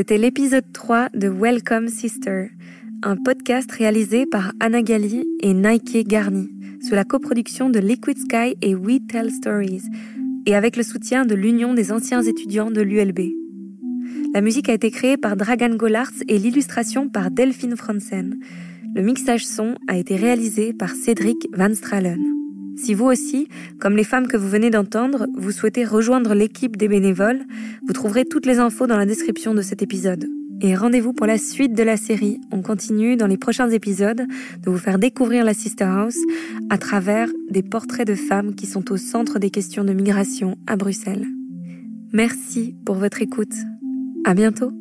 C'était 0.00 0.16
l'épisode 0.16 0.64
3 0.72 1.10
de 1.12 1.28
Welcome 1.28 1.88
Sister, 1.88 2.46
un 3.02 3.16
podcast 3.16 3.70
réalisé 3.70 4.24
par 4.24 4.54
Anna 4.58 4.80
Gali 4.80 5.26
et 5.40 5.52
Nike 5.52 6.08
Garni, 6.08 6.48
sous 6.80 6.94
la 6.94 7.04
coproduction 7.04 7.68
de 7.68 7.80
Liquid 7.80 8.16
Sky 8.16 8.56
et 8.62 8.74
We 8.74 9.00
Tell 9.06 9.30
Stories, 9.30 9.82
et 10.46 10.54
avec 10.56 10.78
le 10.78 10.84
soutien 10.84 11.26
de 11.26 11.34
l'Union 11.34 11.74
des 11.74 11.92
anciens 11.92 12.22
étudiants 12.22 12.70
de 12.70 12.80
l'ULB. 12.80 13.20
La 14.32 14.40
musique 14.40 14.70
a 14.70 14.72
été 14.72 14.90
créée 14.90 15.18
par 15.18 15.36
Dragan 15.36 15.76
Golarts 15.76 16.24
et 16.28 16.38
l'illustration 16.38 17.10
par 17.10 17.30
Delphine 17.30 17.76
Franzen. 17.76 18.40
Le 18.94 19.02
mixage 19.02 19.46
son 19.46 19.74
a 19.86 19.98
été 19.98 20.16
réalisé 20.16 20.72
par 20.72 20.92
Cédric 20.92 21.46
Van 21.52 21.74
Stralen. 21.74 22.39
Si 22.82 22.94
vous 22.94 23.04
aussi, 23.04 23.46
comme 23.78 23.94
les 23.94 24.04
femmes 24.04 24.26
que 24.26 24.38
vous 24.38 24.48
venez 24.48 24.70
d'entendre, 24.70 25.26
vous 25.36 25.52
souhaitez 25.52 25.84
rejoindre 25.84 26.32
l'équipe 26.32 26.78
des 26.78 26.88
bénévoles, 26.88 27.40
vous 27.86 27.92
trouverez 27.92 28.24
toutes 28.24 28.46
les 28.46 28.58
infos 28.58 28.86
dans 28.86 28.96
la 28.96 29.04
description 29.04 29.52
de 29.52 29.60
cet 29.60 29.82
épisode. 29.82 30.26
Et 30.62 30.74
rendez-vous 30.74 31.12
pour 31.12 31.26
la 31.26 31.36
suite 31.36 31.74
de 31.74 31.82
la 31.82 31.98
série. 31.98 32.40
On 32.50 32.62
continue 32.62 33.16
dans 33.16 33.26
les 33.26 33.36
prochains 33.36 33.68
épisodes 33.68 34.22
de 34.62 34.70
vous 34.70 34.78
faire 34.78 34.98
découvrir 34.98 35.44
la 35.44 35.52
Sister 35.52 35.84
House 35.84 36.18
à 36.70 36.78
travers 36.78 37.28
des 37.50 37.62
portraits 37.62 38.06
de 38.06 38.14
femmes 38.14 38.54
qui 38.54 38.66
sont 38.66 38.90
au 38.92 38.96
centre 38.96 39.38
des 39.38 39.50
questions 39.50 39.84
de 39.84 39.92
migration 39.92 40.56
à 40.66 40.76
Bruxelles. 40.76 41.26
Merci 42.14 42.76
pour 42.86 42.94
votre 42.94 43.20
écoute. 43.20 43.54
À 44.24 44.32
bientôt. 44.32 44.72